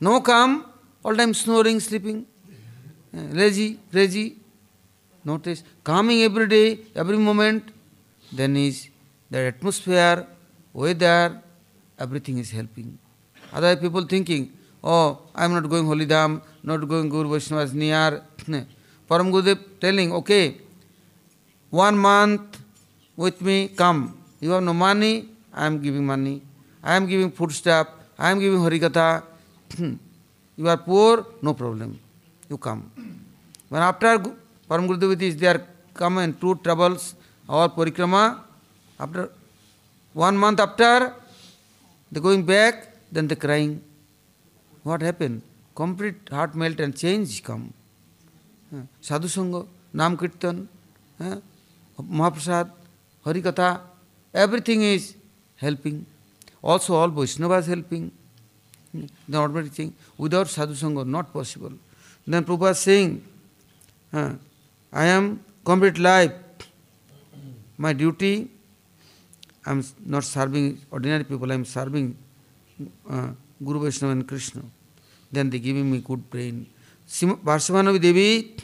no 0.00 0.20
come, 0.20 0.66
all 1.04 1.14
time 1.14 1.34
snoring, 1.34 1.80
sleeping, 1.80 2.26
uh, 3.16 3.20
lazy, 3.32 3.78
crazy, 3.90 4.36
notice, 5.24 5.62
coming 5.82 6.22
every 6.22 6.46
day, 6.46 6.78
every 6.94 7.18
moment, 7.18 7.70
then 8.32 8.56
is 8.56 8.88
the 9.30 9.38
atmosphere, 9.38 10.26
weather, 10.72 11.40
everything 11.98 12.38
is 12.38 12.50
helping. 12.50 12.98
Other 13.52 13.76
people 13.76 14.04
thinking, 14.04 14.52
oh, 14.82 15.20
I 15.34 15.44
am 15.44 15.54
not 15.54 15.68
going 15.68 15.86
Holy 15.86 16.06
Dham, 16.06 16.42
not 16.62 16.86
going 16.88 17.08
Guru 17.08 17.28
Vaishnavas 17.30 17.72
near. 17.72 18.22
Param 19.08 19.30
Gurudev 19.30 19.58
telling, 19.80 20.12
okay, 20.12 20.56
one 21.70 21.96
month 21.96 22.60
with 23.16 23.40
me, 23.40 23.68
come. 23.68 24.18
You 24.40 24.50
have 24.50 24.62
no 24.62 24.74
money, 24.74 25.28
I 25.52 25.66
am 25.66 25.80
giving 25.80 26.04
money. 26.04 26.42
I 26.82 26.96
am 26.96 27.06
giving 27.06 27.30
food 27.30 27.52
stuff, 27.52 27.88
I 28.18 28.30
am 28.30 28.40
giving 28.40 28.60
Harikatha. 28.60 29.22
you 30.56 30.68
are 30.68 30.76
poor, 30.78 31.26
no 31.42 31.52
problem. 31.54 31.98
You 32.48 32.56
come. 32.56 32.90
When 33.68 33.82
after 33.82 34.18
Param 34.70 34.88
Gurudev 34.88 35.20
is 35.20 35.36
there, 35.36 35.66
come 35.94 36.18
and 36.18 36.40
two 36.40 36.54
troubles, 36.56 37.14
our 37.48 37.68
parikrama, 37.68 38.40
after 38.98 39.30
one 40.12 40.36
month 40.36 40.60
after, 40.60 41.14
they 42.10 42.20
going 42.20 42.44
back, 42.44 42.88
then 43.12 43.28
they 43.28 43.34
crying. 43.34 43.82
What 44.82 45.02
happened? 45.02 45.42
Complete 45.74 46.28
heart 46.30 46.54
melt 46.54 46.80
and 46.80 46.96
change 46.96 47.42
come. 47.42 47.72
Sadhu 49.00 49.28
Sangha, 49.28 49.66
Nam 49.92 50.16
Kirtan, 50.16 50.68
Mahaprasad, 52.00 52.70
Harikatha, 53.24 53.80
everything 54.32 54.82
is 54.82 55.14
helping. 55.56 56.06
Also 56.72 56.94
all 56.96 57.10
Vaishnavas 57.10 57.68
helping. 57.68 58.10
The 59.28 59.38
ordinary 59.38 59.68
thing. 59.68 59.94
Without 60.18 60.48
sadhu 60.48 60.74
sangha, 60.74 61.06
not 61.06 61.32
possible. 61.32 61.72
Then 62.26 62.44
Prabhupada 62.44 62.74
saying, 62.74 63.22
uh, 64.12 64.32
I 64.92 65.04
am 65.06 65.44
complete 65.64 65.98
life. 65.98 66.32
My 67.78 67.92
duty, 67.92 68.50
I 69.64 69.70
am 69.70 69.84
not 70.04 70.24
serving 70.24 70.80
ordinary 70.90 71.24
people, 71.24 71.52
I 71.52 71.54
am 71.54 71.64
serving 71.64 72.16
uh, 73.08 73.28
Guru 73.62 73.80
Vaishnava 73.84 74.12
and 74.12 74.26
Krishna. 74.26 74.62
Then 75.30 75.50
they 75.50 75.60
giving 75.60 75.90
me 75.90 75.98
good 76.00 76.28
brain. 76.30 76.66
Varshavanavi 77.08 78.00
Devi, 78.00 78.56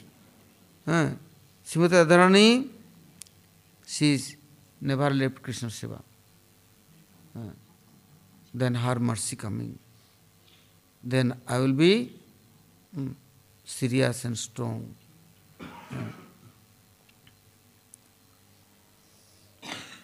uh, 0.89 1.11
Srimati 1.65 2.05
Radharani, 2.05 2.69
she 3.87 4.15
is 4.15 4.37
never 4.81 5.11
left 5.11 5.43
Krishna 5.43 5.69
Seva. 5.69 6.01
Uh, 7.37 7.41
then 8.55 8.75
her 8.75 8.99
mercy 8.99 9.37
coming. 9.37 9.79
Then 11.03 11.35
I 11.49 11.59
will 11.59 11.73
be 11.73 12.13
um, 12.97 13.17
serious 13.65 14.25
and 14.25 14.39
strong. 14.39 14.95
Uh, 15.61 15.67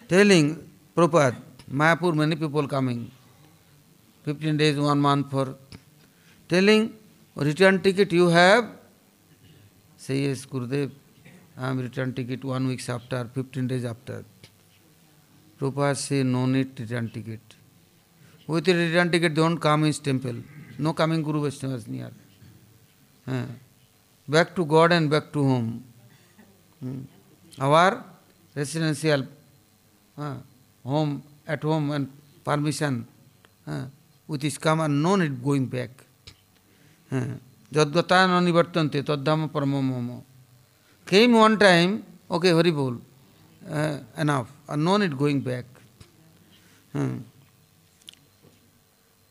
telling 0.07 0.69
Prabhupada, 0.95 1.35
Mayapur, 1.71 2.15
many 2.15 2.35
people 2.35 2.67
coming, 2.67 3.11
15 4.23 4.57
days, 4.57 4.77
one 4.77 4.99
month 4.99 5.29
for 5.31 5.55
telling, 6.47 6.93
return 7.35 7.81
ticket 7.81 8.11
you 8.11 8.27
have? 8.27 8.69
Say 9.97 10.21
yes, 10.21 10.45
Gurudev, 10.45 10.91
I 11.57 11.69
am 11.69 11.79
return 11.79 12.13
ticket 12.13 12.43
one 12.43 12.67
weeks 12.67 12.89
after, 12.89 13.29
15 13.33 13.67
days 13.67 13.85
after. 13.85 14.25
Prabhupada 15.59 15.95
say 15.95 16.23
no 16.23 16.45
need 16.47 16.77
return 16.79 17.09
ticket. 17.09 17.48
With 18.49 18.67
a 18.67 18.73
return 18.73 19.11
ticket, 19.11 19.35
don't 19.35 19.59
come 19.59 19.83
in 19.85 19.93
temple. 19.93 20.37
No 20.79 20.93
coming 20.93 21.21
Guru 21.21 21.41
Vaishnavas 21.43 21.87
near. 21.87 22.09
Uh, 23.27 23.43
back 24.27 24.55
to 24.55 24.65
God 24.65 24.91
and 24.91 25.07
back 25.07 25.31
to 25.33 25.43
home. 25.43 25.83
Hmm. 26.79 27.01
Our 27.59 28.03
residential 28.55 29.27
uh, 30.17 30.37
home, 30.83 31.21
at 31.47 31.61
home 31.61 31.91
and 31.91 32.11
permission 32.43 33.05
uh, 33.67 33.85
with 34.27 34.41
his 34.41 34.57
and 34.63 35.03
no 35.03 35.15
need 35.15 35.43
going 35.43 35.67
back. 35.67 35.91
Jadgata 37.71 38.27
no 38.27 38.39
nivartante 38.39 39.03
taddhama 39.03 39.47
paramamamo. 39.47 40.23
Came 41.05 41.33
one 41.33 41.59
time, 41.59 42.03
okay, 42.31 42.49
Hari 42.49 42.71
bol, 42.71 42.97
uh, 43.69 43.99
enough, 44.17 44.51
and 44.67 44.83
no 44.83 44.97
need 44.97 45.15
going 45.15 45.39
back. 45.39 45.65
Hmm. 46.93 47.17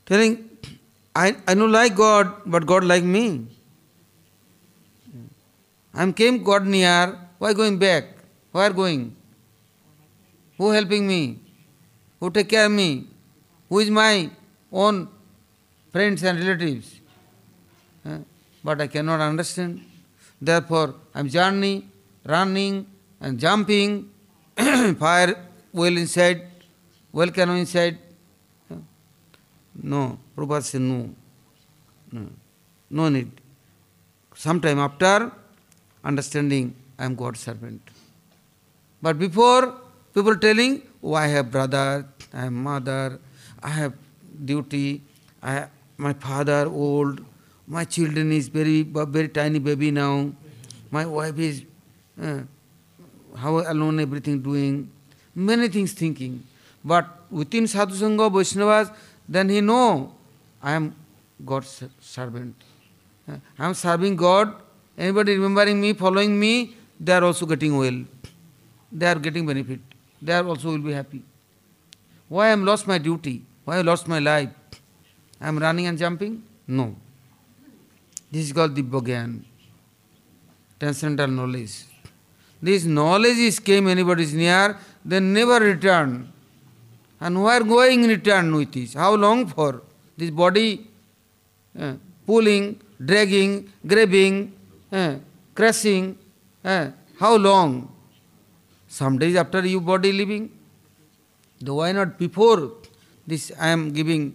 Telling, 0.09 0.49
I, 1.15 1.37
I 1.47 1.53
know 1.53 1.67
like 1.67 1.95
God, 1.95 2.33
but 2.47 2.65
God 2.65 2.85
like 2.85 3.05
me. 3.05 3.47
I 5.93 6.11
came 6.13 6.43
God 6.43 6.67
near, 6.67 7.19
why 7.39 7.53
going 7.53 7.79
back? 7.79 8.05
Where 8.53 8.73
going? 8.73 9.15
Who 10.57 10.71
helping 10.71 11.07
me? 11.07 11.39
Who 12.21 12.31
take 12.31 12.49
care 12.49 12.67
of 12.67 12.73
me? 12.73 13.07
Who 13.69 13.81
is 13.81 13.91
my 13.91 14.31
own 14.73 15.09
friends 15.93 16.23
and 16.23 16.41
relatives? 16.41 17.01
But 18.65 18.81
I 18.81 18.87
cannot 18.87 19.21
understand. 19.21 19.85
Therefore, 20.41 20.95
I 21.15 21.21
am 21.21 21.29
journeying, 21.29 21.91
running 22.25 22.87
and 23.21 23.39
jumping, 23.39 24.11
fire 24.99 25.37
well 25.73 25.97
inside, 25.97 26.47
well 27.13 27.27
volcano 27.27 27.55
inside. 27.55 27.99
No, 29.83 30.19
Prabhupada 30.37 30.65
said 30.65 30.81
no. 30.81 31.15
no. 32.13 32.29
No 32.91 33.09
need. 33.09 33.31
Sometime 34.35 34.79
after, 34.79 35.31
understanding 36.05 36.75
I 36.99 37.05
am 37.05 37.15
God's 37.15 37.41
servant. 37.41 37.81
But 39.01 39.19
before, 39.19 39.75
people 40.15 40.37
telling, 40.37 40.83
oh, 41.03 41.15
I 41.15 41.27
have 41.29 41.51
brother, 41.51 42.07
I 42.33 42.41
have 42.43 42.53
mother, 42.53 43.21
I 43.63 43.69
have 43.69 43.95
duty, 44.45 45.03
I 45.43 45.53
have 45.53 45.71
my 45.97 46.13
father 46.13 46.67
old, 46.67 47.25
my 47.67 47.85
children 47.85 48.33
is 48.33 48.49
very 48.49 48.83
very 48.83 49.29
tiny 49.29 49.59
baby 49.59 49.91
now, 49.91 50.33
my 50.91 51.05
wife 51.05 51.39
is 51.39 51.65
uh, 52.21 52.41
how 53.37 53.59
alone 53.59 54.01
everything 54.01 54.41
doing, 54.41 54.91
many 55.35 55.69
things 55.69 55.93
thinking. 55.93 56.43
But 56.85 57.07
within 57.31 57.67
Sadhu 57.67 57.95
Sangha, 57.95 58.31
Vaishnavas, 58.31 58.95
then 59.29 59.49
he 59.49 59.61
know 59.61 60.13
I 60.63 60.73
am 60.73 60.95
God's 61.45 61.85
servant. 62.01 62.55
I 63.29 63.65
am 63.67 63.75
serving 63.75 64.17
God. 64.17 64.55
Anybody 64.97 65.37
remembering 65.37 65.81
me, 65.81 65.93
following 65.93 66.39
me, 66.39 66.75
they 66.99 67.13
are 67.13 67.25
also 67.25 67.47
getting 67.47 67.77
well. 67.77 68.05
They 68.91 69.07
are 69.07 69.17
getting 69.17 69.47
benefit. 69.47 69.81
They 70.21 70.33
are 70.33 70.47
also 70.47 70.71
will 70.71 70.79
be 70.79 70.93
happy. 70.93 71.23
Why 72.29 72.49
I 72.49 72.51
am 72.51 72.65
lost 72.65 72.87
my 72.87 72.99
duty? 72.99 73.43
Why 73.65 73.79
I 73.79 73.83
lost 73.83 74.09
my 74.09 74.19
life? 74.19 74.51
I 75.41 75.49
am 75.49 75.59
running 75.59 75.87
and 75.87 75.97
jumping? 75.97 76.43
No. 76.67 76.97
This 78.31 78.47
is 78.47 78.53
called 78.53 78.75
Dibbogyan, 78.75 79.43
transcendental 80.79 81.35
knowledge. 81.35 81.85
This 82.61 82.85
knowledge 82.85 83.39
is 83.39 83.59
came 83.61 83.89
anybody 83.89 84.25
is 84.25 84.35
near, 84.35 84.77
they 85.05 85.21
never 85.21 85.61
return. 85.61 86.31
And 87.21 87.43
where 87.43 87.63
going 87.65 88.05
in 88.05 88.11
return 88.11 88.55
with 88.55 88.73
this? 88.73 88.95
How 88.95 89.15
long 89.15 89.47
for? 89.47 89.83
This 90.17 90.31
body 90.31 90.87
uh, 91.79 91.95
pulling, 92.27 92.81
dragging, 93.05 93.73
grabbing, 93.87 94.53
uh, 94.93 95.17
crushing. 95.55 96.19
Uh, 96.65 96.91
how 97.19 97.37
long? 97.37 97.93
Some 98.89 99.19
days 99.19 99.37
after 99.37 99.67
you 99.67 99.81
body 99.81 100.13
leaving. 100.13 100.51
Though 101.61 101.77
why 101.77 101.93
not 101.93 102.19
before 102.19 102.73
this 103.27 103.53
I 103.61 103.69
am 103.69 103.93
giving 103.93 104.35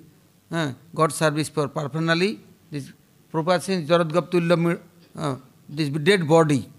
uh, 0.51 0.73
God 0.93 1.11
service 1.11 1.49
for 1.49 1.67
personally, 1.67 2.39
this 2.69 2.91
Prabhupada 3.31 3.61
says 3.61 3.87
Jarat 3.87 4.09
Gaptulya, 4.11 4.79
uh, 5.17 5.35
this 5.67 5.89
dead 5.89 6.27
body. 6.27 6.69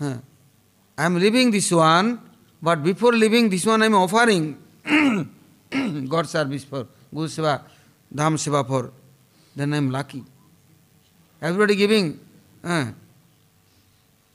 Uh, 0.00 0.18
I 0.96 1.06
am 1.06 1.18
leaving 1.18 1.50
this 1.50 1.72
one, 1.72 2.20
but 2.62 2.82
before 2.82 3.12
leaving 3.12 3.48
this 3.48 3.64
one 3.66 3.82
I 3.82 3.86
am 3.86 3.94
offering 3.94 4.56
God 6.08 6.28
service 6.28 6.64
for 6.64 6.86
Guru 7.14 7.28
Seva, 7.28 7.62
Dham 8.14 8.34
Seva 8.34 8.66
for, 8.66 8.92
then 9.54 9.72
I 9.72 9.76
am 9.78 9.90
lucky. 9.90 10.24
Everybody 11.40 11.76
giving 11.76 12.20
uh, 12.62 12.86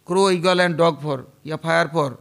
crow, 0.03 0.29
eagle 0.29 0.61
and 0.61 0.77
dog 0.77 1.01
for, 1.01 1.25
yeah, 1.43 1.57
fire 1.57 1.89
for. 1.89 2.17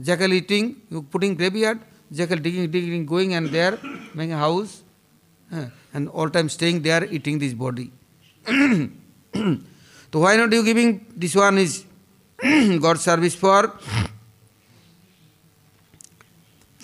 Jackal 0.00 0.32
eating, 0.32 0.76
you 0.90 1.02
putting 1.02 1.34
graveyard, 1.34 1.80
jackal 2.12 2.36
digging, 2.36 2.70
digging, 2.70 3.06
going 3.06 3.34
and 3.34 3.48
there, 3.48 3.78
making 4.14 4.32
a 4.32 4.38
house, 4.38 4.82
uh, 5.52 5.66
and 5.94 6.08
all 6.10 6.28
time 6.28 6.48
staying 6.48 6.82
there, 6.82 7.04
eating 7.06 7.38
this 7.38 7.54
body. 7.54 7.90
so 8.46 8.90
why 10.12 10.36
not 10.36 10.52
you 10.52 10.62
giving 10.62 11.06
this 11.16 11.34
one 11.34 11.58
is 11.58 11.84
God 12.80 12.98
service 12.98 13.34
for 13.34 13.72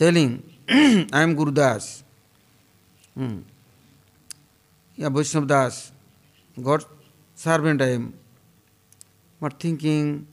telling, 0.02 0.42
I 0.68 1.22
am 1.22 1.34
Guru 1.34 1.52
Das. 1.52 2.02
Hmm. 3.14 3.38
Yeah, 4.96 5.10
Vaishnav 5.10 5.46
Das, 5.46 5.92
God 6.60 6.84
servant 7.34 7.82
I 7.82 7.92
am. 7.98 8.12
But 9.40 9.58
thinking, 9.60 10.26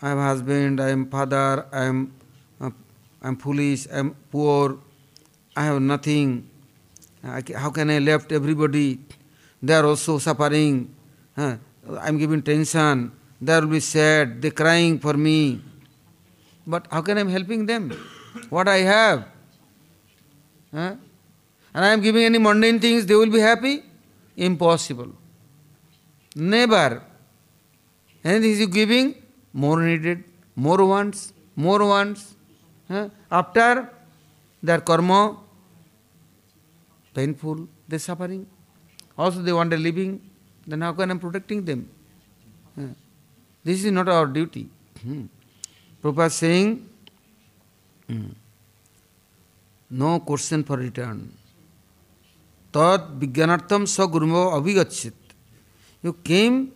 I 0.00 0.10
am 0.10 0.18
husband, 0.18 0.80
I 0.80 0.90
am 0.90 1.06
father, 1.10 1.66
I 1.72 1.84
am, 1.84 2.12
uh, 2.60 2.70
I 3.22 3.28
am 3.28 3.36
foolish, 3.36 3.86
I 3.92 3.98
am 3.98 4.14
poor, 4.30 4.78
I 5.56 5.64
have 5.64 5.80
nothing. 5.80 6.48
I, 7.24 7.42
how 7.56 7.70
can 7.70 7.90
I 7.90 7.98
left 7.98 8.30
everybody? 8.30 9.00
They 9.62 9.74
are 9.74 9.86
also 9.86 10.18
suffering. 10.18 10.94
Huh? 11.34 11.56
I 12.00 12.08
am 12.08 12.18
giving 12.18 12.42
tension. 12.42 13.10
They 13.40 13.58
will 13.58 13.66
be 13.68 13.80
sad. 13.80 14.42
They 14.42 14.50
crying 14.50 14.98
for 14.98 15.14
me. 15.14 15.60
But 16.66 16.86
how 16.90 17.02
can 17.02 17.18
I 17.18 17.22
am 17.22 17.28
helping 17.28 17.66
them? 17.66 17.90
What 18.50 18.68
I 18.68 18.78
have? 18.78 19.28
Huh? 20.72 20.94
And 21.74 21.84
I 21.84 21.88
am 21.88 22.00
giving 22.00 22.24
any 22.24 22.38
mundane 22.38 22.80
things, 22.80 23.06
they 23.06 23.14
will 23.14 23.30
be 23.30 23.40
happy? 23.40 23.82
Impossible. 24.36 25.12
Never. 26.34 27.02
Anything 28.24 28.60
you 28.60 28.66
giving, 28.66 29.14
more 29.52 29.80
needed, 29.82 30.24
more 30.54 30.84
wants, 30.84 31.32
more 31.54 31.84
wants. 31.84 32.34
Huh? 32.88 33.08
After 33.30 33.90
their 34.62 34.80
karma, 34.80 35.36
painful, 37.14 37.68
they 37.88 37.98
suffering. 37.98 38.46
Also 39.16 39.40
they 39.42 39.52
want 39.52 39.72
a 39.72 39.76
living, 39.76 40.20
then 40.66 40.80
how 40.80 40.92
can 40.92 41.10
I 41.10 41.12
am 41.12 41.18
protecting 41.18 41.64
them? 41.64 41.88
Huh? 42.78 42.88
This 43.64 43.84
is 43.84 43.92
not 43.92 44.08
our 44.08 44.26
duty. 44.26 44.68
Hmm. 45.02 45.24
Prabhupada 46.02 46.30
saying, 46.30 46.88
no 49.90 50.18
question 50.28 50.62
for 50.68 50.78
return 50.78 51.18
तत् 52.74 53.10
विज्ञानार्थम 53.20 53.84
स 53.84 54.06
गुरुम 54.12 54.34
अभिगछित 54.36 55.34
you 56.04 56.12
came 56.26 56.66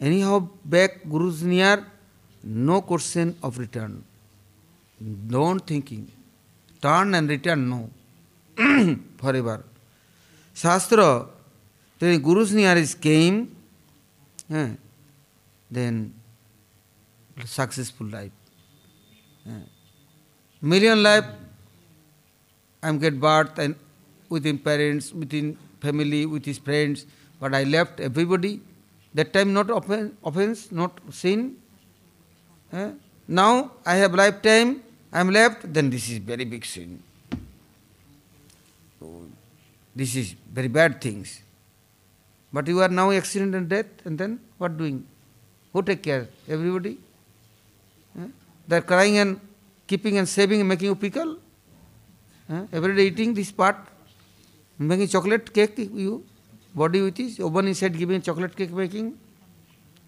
any 0.00 0.20
how 0.20 0.40
back 0.68 1.02
gurus 1.08 1.42
near 1.44 1.84
no 2.68 2.80
question 2.88 3.34
of 3.44 3.58
return 3.60 4.02
don't 5.30 5.68
thinking 5.70 6.06
turn 6.82 7.14
and 7.14 7.30
return 7.30 7.60
no 7.68 7.80
for 9.20 9.36
ever 9.36 9.64
shastra 10.56 11.02
gurus 12.00 12.54
near 12.54 12.78
is 12.78 12.96
came 13.02 13.44
then 15.70 16.10
successful 17.48 18.10
life 18.10 18.32
Million 20.62 21.02
life, 21.02 21.24
I 22.82 22.88
am 22.88 22.98
get 22.98 23.18
birth 23.20 23.58
and 23.58 23.74
within 24.28 24.58
parents, 24.58 25.12
within 25.12 25.58
family, 25.80 26.24
with 26.24 26.44
his 26.44 26.58
friends, 26.58 27.04
but 27.40 27.52
I 27.52 27.64
left 27.64 27.98
everybody. 27.98 28.60
That 29.12 29.32
time 29.32 29.52
not 29.52 29.70
offense, 29.70 30.14
offense 30.24 30.70
not 30.70 31.00
sin. 31.10 31.56
Eh? 32.72 32.92
Now 33.26 33.72
I 33.84 33.96
have 33.96 34.14
lifetime, 34.14 34.82
I 35.12 35.20
am 35.20 35.30
left, 35.30 35.72
then 35.72 35.90
this 35.90 36.08
is 36.08 36.18
very 36.18 36.44
big 36.44 36.64
sin. 36.64 37.02
This 39.96 40.14
is 40.14 40.34
very 40.50 40.68
bad 40.68 41.00
things. 41.00 41.42
But 42.52 42.68
you 42.68 42.80
are 42.80 42.88
now 42.88 43.10
accident 43.10 43.54
and 43.56 43.68
death, 43.68 43.86
and 44.04 44.16
then 44.16 44.38
what 44.58 44.78
doing? 44.78 45.06
Who 45.72 45.82
take 45.82 46.02
care? 46.04 46.28
Everybody? 46.48 46.98
Eh? 48.16 48.28
They 48.68 48.76
are 48.76 48.82
crying 48.82 49.18
and 49.18 49.40
keeping 49.92 50.18
and 50.18 50.28
saving 50.34 50.66
making 50.66 50.88
you 50.90 50.98
pickle. 51.06 51.32
Eh? 52.50 52.60
Every 52.72 52.94
day 52.96 53.06
eating 53.08 53.34
this 53.38 53.50
part, 53.62 53.76
making 54.78 55.08
chocolate 55.14 55.52
cake, 55.52 55.78
you 55.78 56.24
body 56.74 57.02
with 57.02 57.16
this, 57.16 57.38
oven 57.40 57.68
inside 57.72 57.98
giving 58.02 58.22
chocolate 58.28 58.56
cake 58.56 58.72
making, 58.72 59.18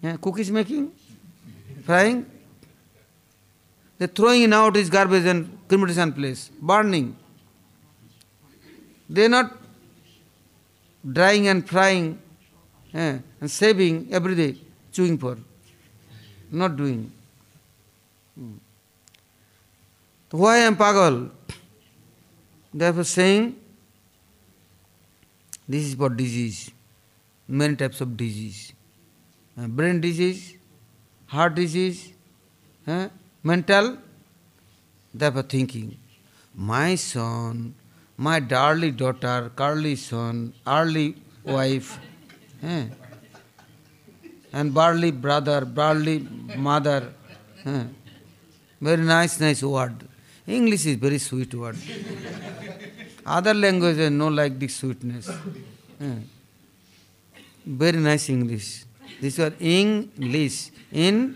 eh? 0.03 0.15
cookies 0.17 0.51
making, 0.51 0.91
frying. 1.85 2.25
They're 3.97 4.13
throwing 4.19 4.41
it 4.47 4.53
out 4.53 4.75
is 4.75 4.89
garbage 4.89 5.25
and 5.25 5.57
cremation 5.69 6.11
place, 6.11 6.49
burning. 6.71 7.15
They're 9.07 9.29
not 9.29 9.55
drying 11.17 11.47
and 11.47 11.69
frying 11.69 12.19
eh, 12.93 13.19
and 13.39 13.51
saving 13.51 14.07
every 14.11 14.35
day, 14.35 14.51
chewing 14.91 15.17
for. 15.17 15.37
Not 16.51 16.75
doing. 16.75 17.11
Hmm. 18.35 18.55
Why 20.37 20.55
I 20.55 20.63
am 20.69 20.75
pagal? 20.75 21.29
Therefore 22.73 23.05
saying, 23.05 23.55
this 25.65 25.83
is 25.87 25.95
for 25.95 26.09
disease, 26.09 26.71
many 27.47 27.77
types 27.77 28.01
of 28.01 28.17
disease. 28.17 28.73
Uh, 29.57 29.67
brain 29.67 30.01
disease, 30.01 30.57
heart 31.27 31.55
disease, 31.55 32.11
uh, 32.85 33.07
mental, 33.43 33.97
therefore 35.13 35.43
thinking, 35.43 35.97
my 36.53 36.95
son, 36.95 37.73
my 38.17 38.41
darling 38.41 38.95
daughter, 38.95 39.51
curly 39.55 39.95
son, 39.95 40.53
early 40.67 41.15
wife, 41.45 41.97
eh, 42.61 42.87
and 44.51 44.73
barley 44.73 45.11
brother, 45.11 45.63
barley 45.63 46.27
mother. 46.57 47.13
Eh, 47.65 47.83
very 48.81 49.01
nice, 49.01 49.39
nice 49.39 49.63
word. 49.63 50.05
English 50.47 50.85
is 50.85 50.95
very 50.97 51.17
sweet 51.17 51.53
word. 51.53 51.77
Other 53.25 53.53
languages 53.53 54.11
no 54.11 54.27
like 54.27 54.59
this 54.59 54.75
sweetness. 54.75 55.29
Eh, 55.99 56.15
very 57.65 57.97
nice 57.97 58.29
English. 58.29 58.85
This 59.19 59.37
word 59.39 59.55
English. 59.59 60.71
In 60.91 61.35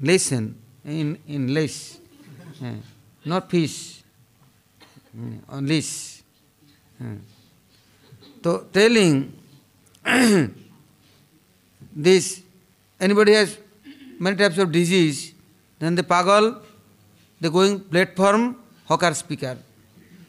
listen. 0.00 0.56
In 0.84 1.18
English. 1.28 1.98
Eh, 2.62 2.74
not 3.24 3.50
fish. 3.50 4.00
on 5.48 5.66
this. 5.66 6.22
So 8.42 8.66
telling 8.72 9.32
this, 11.94 12.42
anybody 12.98 13.32
has 13.32 13.58
many 14.18 14.36
types 14.36 14.58
of 14.58 14.72
disease, 14.72 15.34
then 15.78 15.94
the 15.94 16.02
pagal, 16.02 16.62
they 17.40 17.48
going 17.48 17.80
platform, 17.80 18.56
hawker 18.84 19.14
speaker. 19.14 19.56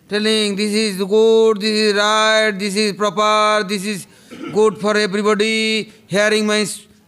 Telling 0.08 0.56
this 0.56 0.74
is 0.74 0.98
good, 0.98 1.62
this 1.62 1.78
is 1.88 1.94
right, 1.96 2.52
this 2.52 2.76
is 2.76 2.94
proper, 2.94 3.64
this 3.68 3.86
is 3.86 4.08
good 4.54 4.78
for 4.78 4.96
everybody, 4.98 5.92
hearing 6.08 6.46
my 6.46 6.66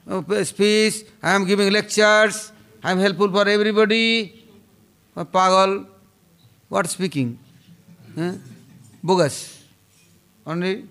uh, 0.08 0.44
speech, 0.44 1.06
I 1.22 1.36
am 1.36 1.46
giving 1.46 1.72
lectures, 1.72 2.52
I 2.84 2.92
am 2.92 3.00
helpful 3.00 3.32
for 3.32 3.48
everybody. 3.48 4.46
Uh, 5.16 5.24
Pagal, 5.24 5.86
what 6.70 6.90
speaking? 6.90 7.38
Huh? 8.16 8.34
Bogus. 9.02 9.64
Only 10.46 10.86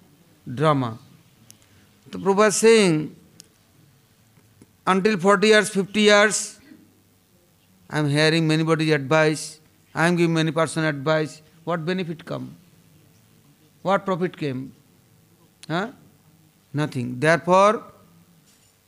drama. 0.46 0.98
The 2.10 2.18
Prabhupada 2.18 2.52
saying, 2.52 3.16
until 4.86 5.18
40 5.18 5.46
years, 5.46 5.68
50 5.70 6.00
years, 6.00 6.58
I 7.88 7.98
am 7.98 8.08
hearing 8.08 8.46
many 8.46 8.62
body's 8.62 8.92
advice, 8.92 9.60
I 9.94 10.06
am 10.06 10.16
giving 10.16 10.34
many 10.34 10.50
person 10.50 10.84
advice. 10.84 11.42
What 11.64 11.84
benefit 11.84 12.24
come? 12.24 12.56
What 13.82 14.04
profit 14.06 14.36
came? 14.36 14.72
Huh? 15.68 15.88
Nothing. 16.72 17.20
Therefore, 17.20 17.84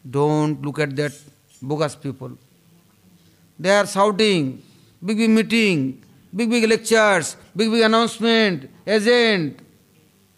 don't 0.09 0.61
look 0.63 0.79
at 0.79 0.97
that 0.97 1.13
bogus 1.61 1.95
people. 1.95 2.33
They 3.59 3.71
are 3.71 3.87
shouting, 3.87 4.63
big 5.05 5.17
big 5.19 5.31
meeting, 5.31 6.03
big 6.35 6.51
big 6.51 6.69
lectures, 6.69 7.37
big 7.55 7.71
big 7.71 7.83
announcement, 7.83 8.71
agent. 8.87 9.61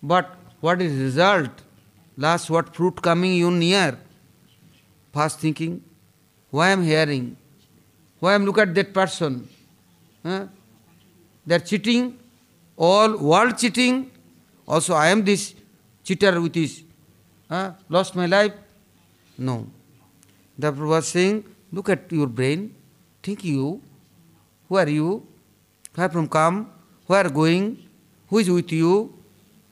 But 0.03 0.37
what 0.61 0.83
is 0.83 0.93
result? 0.93 1.51
Last 2.17 2.51
what 2.51 2.75
fruit 2.75 3.01
coming 3.01 3.35
you 3.35 3.51
near? 3.51 3.99
Fast 5.13 5.41
thinking. 5.41 5.83
Why 6.51 6.69
I 6.69 6.71
am 6.71 6.83
hearing? 6.83 7.37
Why 8.27 8.33
I 8.33 8.35
am 8.35 8.45
look 8.45 8.59
at 8.59 8.75
that 8.75 8.93
person? 8.93 9.49
Huh? 10.25 10.47
They 11.47 11.55
are 11.55 11.65
cheating, 11.71 12.19
all 12.77 13.17
world 13.17 13.57
cheating. 13.57 14.11
Also 14.67 14.95
I 14.95 15.09
am 15.11 15.25
this 15.25 15.55
cheater 16.03 16.41
with 16.41 16.55
this. 16.55 16.83
Huh? 17.49 17.75
Lost 17.89 18.17
my 18.17 18.27
life. 18.27 18.53
No. 19.39 19.69
The 20.59 20.73
Prabhupada 20.73 20.89
was 20.89 21.07
saying, 21.07 21.45
look 21.71 21.89
at 21.89 22.11
your 22.11 22.27
brain, 22.27 22.75
think 23.23 23.45
you, 23.45 23.81
who 24.69 24.77
are 24.77 24.89
you, 24.89 25.25
where 25.95 26.09
from 26.09 26.27
come, 26.27 26.69
where 27.07 27.29
going, 27.31 27.79
who 28.29 28.39
is 28.39 28.51
with 28.51 28.73
you, 28.73 29.15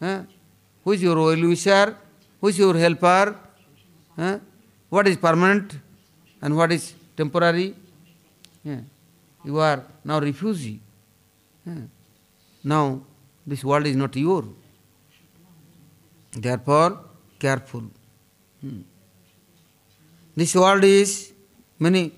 huh? 0.00 0.20
who 0.84 0.92
is 0.92 1.02
your 1.02 1.16
well 1.16 1.48
wisher, 1.48 1.96
who 2.40 2.48
is 2.48 2.59
your 2.59 2.76
helper, 2.76 3.34
huh? 4.16 4.38
what 4.90 5.09
is 5.09 5.16
permanent 5.16 5.76
and 6.40 6.57
what 6.57 6.70
is 6.70 6.94
temporary. 7.16 7.74
Yeah. 8.64 8.80
You 9.44 9.58
are 9.58 9.84
now 10.04 10.20
refugee. 10.20 10.80
Yeah. 11.66 11.82
Now 12.62 13.02
this 13.46 13.62
world 13.62 13.86
is 13.86 13.96
not 13.96 14.16
your. 14.16 14.44
Therefore, 16.32 17.00
careful. 17.38 17.84
Hmm. 18.60 18.80
This 20.34 20.54
world 20.56 20.82
is 20.82 21.32
many 21.78 22.12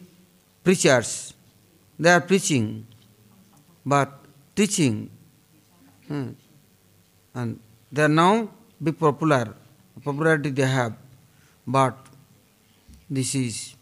preachers. 0.63 1.35
They 1.99 2.11
are 2.11 2.21
preaching, 2.21 2.87
but 3.85 4.13
teaching. 4.55 5.11
Hmm. 6.09 6.31
And 7.35 7.61
they 7.91 8.03
are 8.03 8.09
now 8.09 8.49
be 8.83 8.93
popular. 8.93 9.55
Popularity 10.05 10.51
they 10.51 10.67
have, 10.67 10.95
but 11.67 11.97
this 13.11 13.35
is 13.35 13.75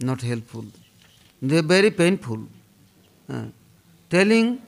not 0.00 0.20
helpful. 0.22 0.64
They 1.40 1.58
are 1.58 1.62
very 1.62 1.90
painful. 1.90 2.40
Uh, 3.28 3.46
telling, 4.10 4.60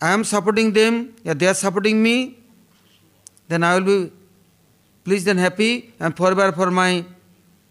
I 0.00 0.12
am 0.12 0.24
supporting 0.24 0.72
them, 0.72 1.14
yeah, 1.22 1.34
they 1.34 1.46
are 1.46 1.54
supporting 1.54 2.02
me, 2.02 2.38
then 3.48 3.62
I 3.62 3.78
will 3.78 3.84
be 3.84 4.12
pleased 5.04 5.28
and 5.28 5.38
happy 5.38 5.92
and 6.00 6.16
forever 6.16 6.50
for 6.52 6.70
my 6.70 7.04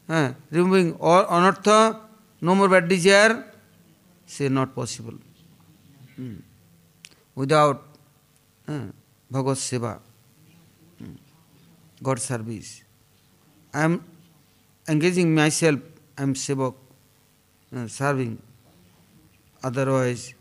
uh, 0.08 0.34
removing 0.52 0.96
all 1.00 1.26
anartha, 1.26 2.00
no 2.42 2.56
more 2.56 2.70
bad 2.70 2.88
desire, 2.88 3.44
say 4.26 4.50
not 4.50 4.76
possible. 4.76 5.14
Hmm. 6.16 6.36
Without 7.36 7.84
uh, 8.68 8.88
Bhagavad 9.32 9.58
Seva, 9.58 10.00
hmm. 11.00 11.14
God 12.02 12.20
service. 12.20 12.84
I 13.74 13.84
am 13.84 14.04
engaging 14.88 15.34
myself, 15.34 15.80
I 16.18 16.24
am 16.24 16.36
Sevak, 16.36 16.76
serving. 17.88 18.38
Otherwise, 19.64 20.34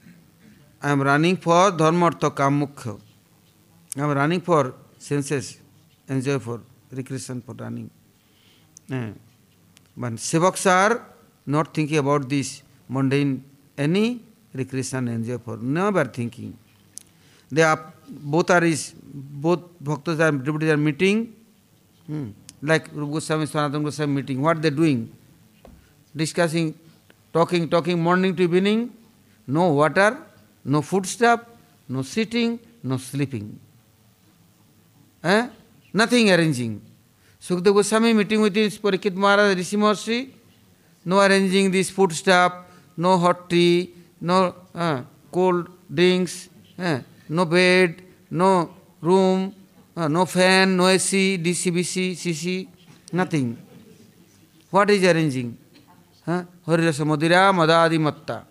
I 0.83 0.91
am 0.91 1.03
running 1.03 1.37
for 1.37 1.71
dharma, 1.71 2.07
artha, 2.07 2.31
kam, 2.31 2.61
mukhya. 2.61 3.01
I 3.97 4.01
am 4.01 4.11
running 4.11 4.41
for 4.41 4.75
senses, 4.99 5.59
enjoy 6.09 6.39
for 6.39 6.61
recreation, 6.91 7.41
for 7.41 7.55
running. 7.55 7.91
Uh, 8.91 9.11
but 9.97 10.15
sevaks 10.15 10.67
are 10.71 11.07
not 11.47 11.73
thinking 11.73 11.99
about 11.99 12.29
this 12.29 12.63
mundane, 12.89 13.45
any 13.79 14.21
recreation, 14.55 15.09
enjoy 15.09 15.39
for, 15.39 15.57
never 15.57 16.05
thinking. 16.05 16.57
They 17.51 17.63
are, 17.63 17.93
both 18.09 18.51
are 18.51 18.65
is, 18.65 18.95
both 19.03 19.61
bhaktas 19.83 20.21
are, 20.21 20.33
devotees 20.33 20.71
are 20.71 20.77
meeting, 20.77 21.35
hmm. 22.07 22.31
like 22.63 22.89
Rupa 22.93 23.13
Goswami, 23.13 23.47
Sanatana 23.47 23.85
Goswami 23.85 24.15
meeting. 24.15 24.41
What 24.43 24.61
they 24.63 24.71
doing? 24.71 25.13
Discussing, 26.17 26.75
talking, 27.33 27.69
talking 27.69 28.01
morning 28.01 28.37
to 28.37 28.43
evening, 28.43 28.93
no 29.47 29.69
water, 29.73 30.19
no 30.65 30.83
food 30.83 31.07
stuff, 31.07 31.41
no 31.89 32.03
sitting, 32.03 32.59
no 32.83 32.97
sleeping. 32.97 33.59
Eh? 35.25 35.49
Nothing 35.93 36.31
arranging. 36.31 36.81
Sukadeva 37.41 37.75
Goswami 37.75 38.13
meeting 38.13 38.41
with 38.41 38.55
his 38.55 38.79
Parikit 38.79 39.15
Maharaj, 39.15 39.57
Rishi 39.57 39.77
Maharshi, 39.77 40.31
no 41.05 41.19
arranging 41.21 41.71
this 41.71 41.91
food 41.91 42.13
stuff, 42.13 42.53
no 42.97 43.19
hot 43.19 43.51
tea, 43.51 43.93
no 44.21 44.55
uh, 44.75 45.03
cold 45.31 45.69
drinks, 45.93 46.49
uh, 46.79 47.01
no 47.29 47.45
bed, 47.45 48.03
no 48.31 48.71
room, 49.01 49.55
uh, 49.97 50.09
no 50.09 50.25
fan, 50.25 50.77
no 50.77 50.87
AC, 50.87 51.39
DCBC, 51.39 52.13
CC, 52.13 52.69
nothing. 53.13 53.59
What 54.71 54.91
is 54.91 55.05
arranging? 55.05 55.59
Huh? 56.25 56.45
Harirasa 56.67 57.05
Madhira 57.05 57.53
Madadi 57.53 57.99
Matta. 58.01 58.45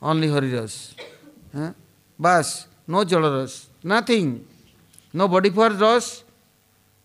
Only 0.00 0.28
Hariras. 0.28 0.94
Huh? 1.54 1.72
Bas, 2.18 2.66
no 2.86 3.04
Jalaras, 3.04 3.66
nothing. 3.82 4.46
No 5.12 5.28
body 5.28 5.50
for 5.50 5.68
ras, 5.68 6.24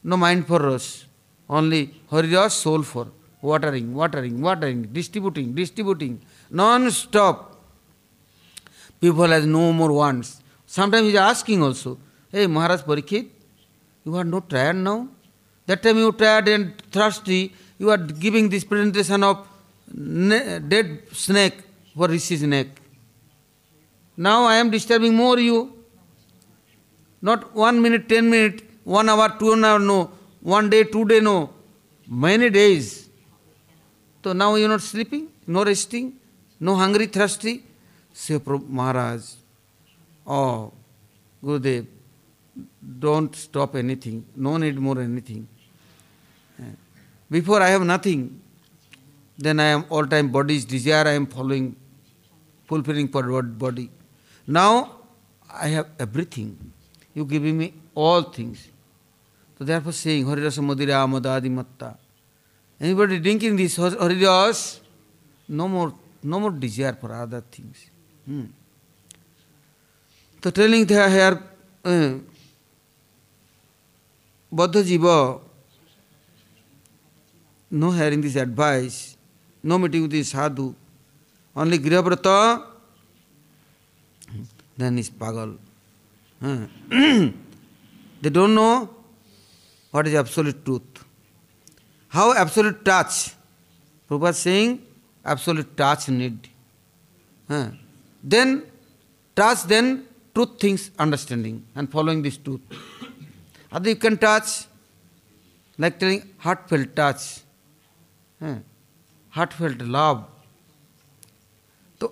no 0.04 0.16
mind 0.16 0.48
for 0.48 0.60
ras. 0.60 1.06
Only 1.50 1.94
Hariras, 2.10 2.52
soul 2.52 2.84
for 2.84 3.08
watering, 3.42 3.94
watering, 3.94 4.42
watering, 4.42 4.84
distributing, 4.94 5.54
distributing, 5.54 6.22
non-stop. 6.50 7.56
People 9.02 9.28
has 9.28 9.46
no 9.46 9.72
more 9.74 9.92
wants. 9.92 10.42
Sometimes 10.66 11.04
he 11.04 11.10
is 11.10 11.16
asking 11.16 11.62
also, 11.62 11.98
hey 12.32 12.48
Maharaj 12.48 12.82
Parikit, 12.82 13.28
you 14.06 14.16
are 14.16 14.24
not 14.24 14.50
tired 14.50 14.78
now? 14.78 15.08
That 15.66 15.84
time 15.84 15.98
you 15.98 16.12
tired 16.14 16.48
and 16.48 16.82
thirsty, 16.92 17.54
you 17.78 17.90
are 17.90 17.98
giving 17.98 18.50
this 18.50 18.64
presentation 18.64 19.24
of 19.24 19.48
dead 19.94 21.02
snake 21.12 21.58
for 21.96 22.08
Rishi's 22.08 22.44
neck. 22.44 22.68
Now 24.16 24.46
I 24.46 24.56
am 24.56 24.70
disturbing 24.70 25.16
more 25.16 25.40
you. 25.40 25.74
Not 27.22 27.56
one 27.56 27.82
minute, 27.82 28.08
ten 28.08 28.30
minute, 28.30 28.64
one 28.84 29.10
hour, 29.10 29.36
two 29.40 29.54
hour, 29.64 29.80
no. 29.80 30.12
One 30.42 30.70
day, 30.70 30.84
two 30.84 31.06
day, 31.06 31.20
no. 31.20 31.52
Many 32.08 32.50
days. 32.50 33.10
So 34.24 34.34
now 34.34 34.56
you 34.56 34.66
are 34.66 34.70
not 34.70 34.82
sleeping, 34.82 35.30
no 35.46 35.64
resting, 35.64 36.14
no 36.60 36.76
hungry, 36.76 37.06
thirsty. 37.06 37.64
Say, 38.14 38.40
Maharaj, 38.46 39.22
oh, 40.26 40.74
Gurudev, 41.42 41.86
don't 43.00 43.34
stop 43.36 43.76
anything, 43.76 44.26
no 44.36 44.58
need 44.58 44.78
more 44.78 45.00
anything. 45.00 45.48
Before 47.30 47.62
I 47.62 47.70
have 47.70 47.84
nothing, 47.84 48.42
then 49.38 49.60
I 49.60 49.66
am 49.66 49.86
all 49.90 50.06
time 50.06 50.30
body's 50.30 50.66
desire 50.66 51.08
I 51.08 51.14
am 51.14 51.28
following, 51.28 51.76
fulfilling 52.66 53.08
for 53.08 53.42
body. 53.44 53.90
Now 54.46 54.92
I 55.52 55.68
have 55.68 55.88
everything. 56.00 56.74
You 57.14 57.26
giving 57.26 57.58
me 57.58 57.74
all 57.94 58.24
things. 58.24 58.68
So 59.58 59.66
therefore 59.66 59.92
saying 59.92 60.26
Harirasa 60.26 60.64
Madira 60.64 61.06
Madadi 61.08 61.50
Matta. 61.50 61.98
Anybody 62.80 63.20
drinking 63.20 63.56
this 63.56 63.78
Haridas, 63.78 64.82
no 65.48 65.68
more 65.68 65.94
no 66.24 66.40
more 66.40 66.52
desire 66.52 66.94
for 66.94 67.12
other 67.14 67.42
things. 67.42 67.90
Hmm. 68.26 68.46
So 70.44 70.52
telling 70.52 70.86
there 70.86 71.10
here 71.10 71.44
uh, 71.84 72.14
Buddha 74.52 74.84
Jiva, 74.84 75.42
no 77.72 77.92
hearing 77.92 78.22
this 78.22 78.36
advice, 78.36 79.17
no 79.68 79.78
meeting 79.78 80.04
with 80.04 80.12
this 80.12 80.32
sadhu. 80.32 80.74
Only 81.56 81.78
grihavrata. 81.86 82.28
Then 84.80 85.00
is 85.00 85.12
pagal. 85.20 85.58
They 88.24 88.30
dot 88.30 88.50
know 88.50 88.70
what 89.94 90.08
is 90.08 90.16
absolute 90.16 90.64
truth 90.64 91.04
how 92.12 92.34
absolute 92.42 92.84
touch 92.88 93.12
Prabha 94.10 94.32
Singh 94.40 94.78
absolute 95.26 95.76
touch 95.80 96.10
need 96.10 96.48
then 98.24 98.58
touch 99.38 99.66
then 99.68 99.96
truth 100.34 100.62
things 100.64 100.90
understanding 101.00 101.60
and 101.78 101.88
following 101.90 102.24
this 102.24 102.44
truth 102.44 102.76
other 103.72 103.90
you 103.90 103.96
can 104.02 104.16
touch 104.24 104.48
like 105.80 105.98
telling 106.00 106.22
heart 106.40 106.60
fail 106.70 106.84
touch 106.98 107.20
heart 109.38 109.54
heartfelt 109.54 109.82
love 109.90 110.24
तो 112.02 112.08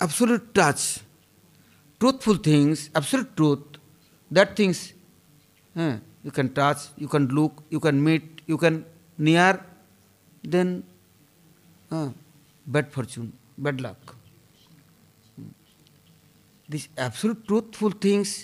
absolute 0.00 0.48
touch 0.54 0.80
truthful 2.00 2.38
things 2.46 2.90
absolute 2.96 3.34
truth 3.36 3.78
that 4.30 4.58
things 4.58 4.82
you 5.74 6.30
can 6.36 6.48
touch 6.58 6.88
you 7.00 7.08
can 7.08 7.28
look 7.38 7.62
you 7.72 7.78
can 7.86 8.00
meet 8.08 8.42
you 8.50 8.56
can 8.56 8.84
near 9.18 9.60
then 10.46 10.82
bad 12.66 12.90
fortune 12.92 13.32
bad 13.60 13.80
luck 13.80 14.14
this 16.68 16.88
absolute 16.98 17.46
truthful 17.46 17.92
things 18.04 18.36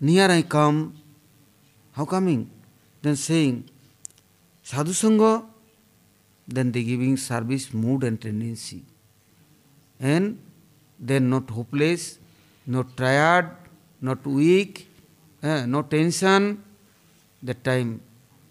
near 0.00 0.30
I 0.30 0.42
come 0.52 0.82
how 1.94 2.06
coming 2.06 2.44
then 3.02 3.14
Seng 3.18 3.62
sadhusang 4.66 5.22
then 6.50 6.72
they 6.72 6.82
giving 6.82 7.16
service 7.16 7.72
mood 7.72 8.04
and 8.04 8.20
tendency. 8.20 8.84
And 9.98 10.38
they're 10.98 11.20
not 11.20 11.48
hopeless, 11.50 12.18
not 12.66 12.96
tired, 12.96 13.50
not 14.00 14.26
weak, 14.26 14.88
eh, 15.42 15.64
no 15.66 15.82
tension. 15.82 16.62
That 17.42 17.64
time 17.64 18.00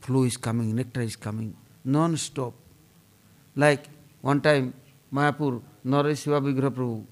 flow 0.02 0.24
is 0.24 0.38
coming, 0.38 0.76
nectar 0.76 1.02
is 1.02 1.16
coming, 1.16 1.56
non-stop. 1.84 2.54
Like 3.56 3.88
one 4.22 4.42
time, 4.42 4.74
Mayapur, 5.14 5.62
Naresh 5.86 6.24
Shiva 6.24 6.42
Prabhu, 6.42 7.06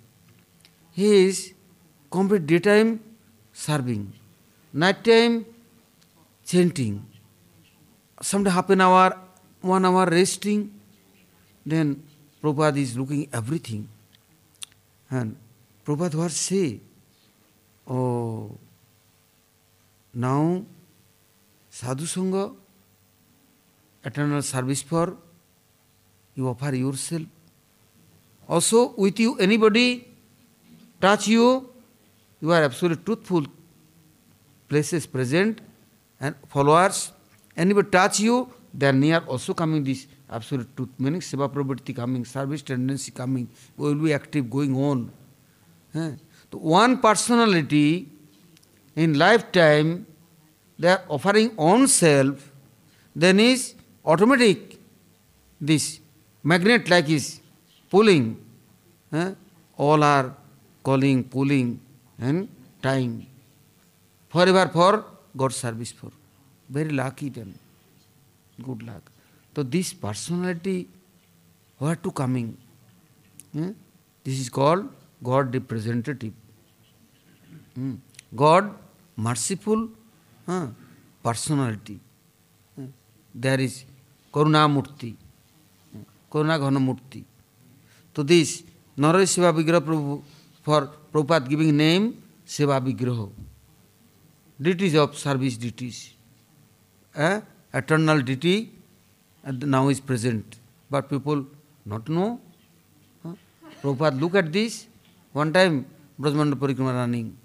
he 0.91 1.27
is 1.27 1.53
complete 2.09 2.47
daytime 2.47 2.99
serving, 3.53 4.13
night 4.73 5.03
time 5.03 5.45
chanting, 6.45 7.05
someday 8.21 8.49
half 8.49 8.69
an 8.69 8.81
hour, 8.81 9.17
one 9.61 9.85
hour 9.85 10.05
resting, 10.07 10.71
then 11.71 12.03
Prabhupada 12.41 12.77
is 12.77 12.97
looking 12.97 13.27
everything. 13.33 13.87
And 15.09 15.35
Prabhupada 15.85 16.15
what 16.15 16.31
say? 16.31 16.79
Oh, 17.87 18.57
now 20.13 20.65
sadhu 21.69 22.05
sangha, 22.05 22.55
eternal 24.03 24.41
service 24.41 24.81
for, 24.81 25.17
you 26.35 26.47
offer 26.47 26.75
yourself. 26.75 27.23
Also 28.47 28.93
with 28.97 29.19
you 29.19 29.37
anybody 29.37 30.07
touch 31.01 31.27
you, 31.27 31.69
you 32.41 32.51
are 32.51 32.63
absolutely 32.63 33.03
truthful. 33.03 33.45
Places 34.67 35.05
present 35.07 35.61
and 36.19 36.35
followers, 36.47 37.11
anybody 37.55 37.89
touch 37.89 38.19
you, 38.19 38.51
they 38.73 38.87
are 38.87 38.93
near 38.93 39.19
also 39.19 39.53
coming 39.53 39.83
this 39.83 40.07
absolute 40.29 40.67
truth, 40.75 40.89
meaning 40.97 41.21
seva 41.21 41.47
pravritti 41.49 41.95
coming, 41.95 42.25
service 42.25 42.61
tendency 42.61 43.11
coming, 43.11 43.47
will 43.77 43.95
be 43.95 44.13
active 44.13 44.49
going 44.49 44.75
on. 44.75 45.11
Eh? 45.95 46.11
So 46.51 46.57
one 46.59 46.99
personality 46.99 48.07
in 48.95 49.17
lifetime, 49.17 50.05
they 50.77 50.89
are 50.89 51.03
offering 51.07 51.51
own 51.57 51.87
self, 51.87 52.51
then 53.15 53.39
is 53.39 53.75
automatic 54.05 54.77
this 55.59 55.99
magnet 56.43 56.89
like 56.89 57.09
is 57.09 57.39
pulling. 57.89 58.37
Eh? 59.11 59.33
All 59.77 60.03
are 60.03 60.35
calling, 60.83 61.23
pulling, 61.23 61.79
and 62.19 62.47
time. 62.81 63.25
Forever 64.29 64.69
for 64.69 65.05
God 65.35 65.53
service 65.53 65.91
for. 65.91 66.11
Very 66.69 66.89
lucky 66.89 67.29
then. 67.29 67.53
Good 68.61 68.83
luck. 68.83 69.11
तो 69.57 69.63
this 69.65 69.91
personality 69.97 70.75
way 71.79 71.93
to 72.03 72.09
coming 72.17 72.49
this 74.25 74.41
is 74.41 74.49
called 74.53 74.85
god 75.23 75.53
representative 75.53 76.33
god 78.41 78.69
merciful 79.17 79.87
personality 81.25 81.99
there 83.33 83.61
is 83.61 83.79
karunamurti 84.33 85.11
karuna 86.33 86.57
ghana 86.59 86.77
murti 86.83 87.23
तो 88.15 88.23
this 88.25 88.53
नर 88.97 89.23
सेवा 89.25 89.49
विग्रह 89.57 89.79
प्रभु 89.89 90.21
for 90.67 90.85
प्रोपात 91.11 91.47
giving 91.47 91.71
name 91.75 92.11
seva 92.51 92.77
vigraha 92.85 93.27
duties 94.59 94.97
of 94.97 95.17
service 95.17 95.59
duties 95.59 96.07
eternal 97.77 98.21
duty 98.23 98.57
and 99.47 99.65
now 99.75 99.87
is 99.87 99.99
present. 99.99 100.59
But 100.89 101.09
people 101.09 101.45
not 101.85 102.09
know. 102.09 102.39
Huh? 103.23 103.35
Prabhupada 103.81 104.19
look 104.19 104.35
at 104.35 104.51
this. 104.51 104.87
One 105.31 105.51
time 105.53 105.85
Brajmanda 106.19 106.55
Parikrama 106.63 106.93
running. 106.93 107.37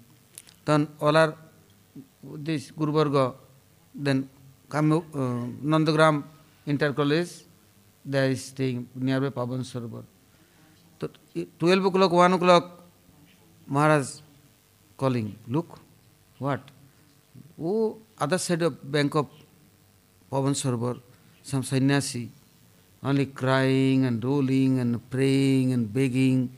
Then 0.65 0.87
all 0.99 1.17
are 1.17 1.35
this 2.23 2.71
Guru 2.71 2.91
Varga, 2.91 3.33
then 3.93 4.29
come, 4.69 4.91
uh, 4.93 4.97
Nandagram 5.71 6.23
Inter 6.65 6.93
College, 6.93 7.31
they 8.05 8.31
are 8.31 8.35
staying 8.35 8.87
nearby 8.95 9.29
Pavan 9.29 9.59
Sarovar. 9.71 10.03
So 10.99 11.09
12 11.59 11.85
o'clock, 11.85 12.11
1 12.11 12.33
o'clock, 12.33 12.83
Maharaj 13.67 14.21
calling, 14.97 15.35
look, 15.47 15.79
what? 16.39 16.61
Oh, 17.61 17.97
other 18.17 18.37
side 18.37 18.61
of 18.61 18.91
bank 18.91 19.15
of 19.15 19.27
Pavan 20.31 20.55
Sarovar, 20.61 20.99
some 21.43 21.63
sannyasi, 21.63 22.29
only 23.03 23.27
crying 23.27 24.05
and 24.05 24.23
rolling 24.23 24.79
and 24.79 25.09
praying 25.09 25.73
and 25.73 25.93
begging. 25.93 26.49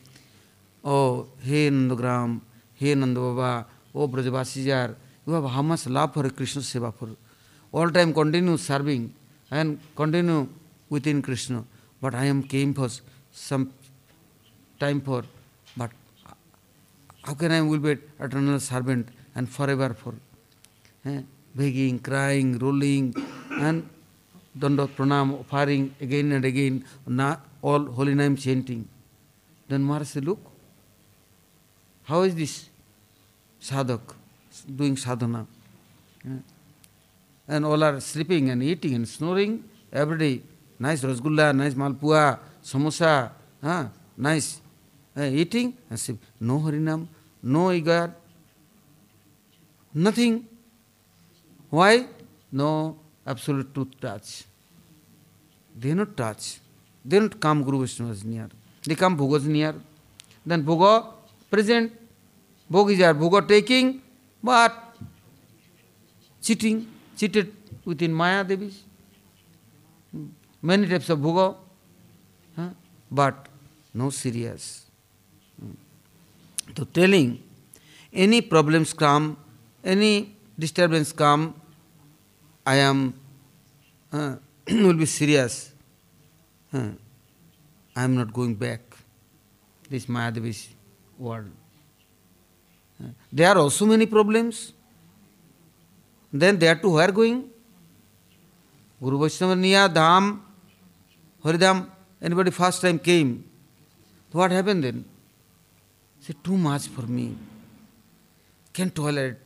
Oh, 0.84 1.28
hey 1.42 1.70
Nandagram, 1.70 2.42
hey 2.76 2.94
Nanda 2.96 3.20
Baba, 3.20 3.66
oh 3.94 4.08
Brajavasis 4.08 4.98
you 5.28 5.34
have 5.34 5.46
how 5.46 5.62
much 5.64 5.88
love 5.88 6.14
for 6.14 6.30
Krishna 6.30 6.62
Seva 6.62 6.94
for 6.94 7.10
all 7.74 7.90
time 7.90 8.14
continue 8.14 8.58
serving 8.58 9.14
and 9.50 9.80
continue 9.96 10.48
within 10.90 11.22
Krishna. 11.22 11.64
But 12.00 12.14
I 12.14 12.26
am 12.26 12.44
came 12.44 12.74
for 12.74 12.90
some 13.32 13.74
time 14.80 15.02
for, 15.02 15.24
but 15.76 15.90
how 17.24 17.34
can 17.34 17.52
I 17.52 17.62
will 17.62 17.80
be 17.80 17.98
eternal 18.20 18.60
servant 18.60 19.10
and 19.34 19.50
forever 19.50 19.94
for? 19.94 20.14
Eh? 21.06 21.22
Begging, 21.56 22.00
crying, 22.00 22.60
rolling, 22.60 23.16
and 23.50 23.90
danda 24.58 24.88
pranam, 24.88 25.40
offering 25.40 25.94
again 26.00 26.32
and 26.32 26.46
again, 26.46 26.86
na, 27.08 27.38
all 27.62 27.86
holy 27.86 28.16
name 28.16 28.36
chanting. 28.36 28.88
Then 29.68 29.84
Maharaj 29.84 30.08
said, 30.08 30.26
look, 30.26 30.40
how 32.04 32.22
is 32.22 32.36
this 32.36 32.70
sadhak? 33.60 34.16
doing 34.64 34.96
sadhana. 34.98 35.46
And 37.48 37.66
all 37.66 37.84
are 37.84 38.00
sleeping 38.00 38.50
and 38.50 38.64
eating 38.64 38.96
and 38.96 39.08
snoring 39.08 39.64
every 39.92 40.18
day. 40.18 40.42
Nice 40.80 41.04
rasgulla, 41.04 41.56
nice 41.56 41.74
malpua, 41.74 42.40
samosa, 42.64 43.32
huh? 43.62 43.88
nice 44.18 44.60
uh, 45.16 45.24
eating 45.24 45.74
and 45.90 46.00
sleep. 46.00 46.18
No 46.40 46.60
harinam, 46.60 47.08
no 47.42 47.68
igar, 47.68 48.14
nothing. 49.94 50.48
Why? 51.70 52.08
No 52.52 52.98
absolute 53.26 53.74
truth 53.74 54.00
touch. 54.00 54.44
They 55.78 55.94
not 55.94 56.16
touch. 56.16 56.60
They 57.04 57.20
don't 57.20 57.40
come 57.40 57.64
Guru 57.64 57.82
Vishnu 57.82 58.14
near. 58.24 58.50
They 58.84 58.96
come 58.96 59.18
Bhoga's 59.18 59.46
near. 59.46 59.76
Then 60.46 60.64
Bhoga 60.64 61.08
present. 61.50 61.92
Bhog 62.72 62.92
is 62.92 63.00
there. 63.00 63.14
Bhoga 63.14 63.48
taking 63.48 64.02
but 64.46 64.96
cheating, 66.42 66.88
cheated 67.18 67.52
within 67.84 68.14
Maya 68.14 68.44
Devis. 68.44 68.84
Many 70.62 70.88
types 70.88 71.10
of 71.10 71.20
bhoga, 71.20 71.56
huh? 72.56 72.70
but 73.10 73.48
no 73.94 74.10
serious. 74.12 74.86
So 76.78 76.84
telling 76.86 77.42
any 78.14 78.42
problems 78.42 78.94
come, 78.94 79.38
any 79.84 80.36
disturbance 80.58 81.12
come, 81.12 81.56
I 82.66 82.76
am 82.76 83.14
uh, 84.12 84.36
will 84.68 84.94
be 84.94 85.06
serious. 85.06 85.72
Uh, 86.74 86.90
I 87.96 88.04
am 88.04 88.16
not 88.16 88.34
going 88.34 88.56
back. 88.56 88.82
This 89.90 90.08
Mayadevi's 90.08 90.70
world. 91.18 91.52
Uh, 93.02 93.10
There 93.32 93.48
are 93.48 93.58
also 93.58 93.86
many 93.86 94.06
problems. 94.06 94.74
Then 96.34 96.58
they 96.58 96.68
are 96.68 96.76
to 96.76 96.90
where 96.90 97.12
going? 97.12 97.50
Guru 99.02 99.20
Vaishnava 99.20 99.56
near 99.56 99.88
Dham, 99.88 100.40
Haridham, 101.44 101.90
anybody 102.22 102.52
first 102.52 102.82
time 102.82 102.98
came. 102.98 103.44
What 104.32 104.52
happened 104.52 104.84
then? 104.84 105.06
Say, 106.20 106.34
too 106.44 106.58
much 106.58 106.88
for 106.88 107.04
me. 107.04 107.38
Can 108.74 108.90
tolerate. 108.90 109.38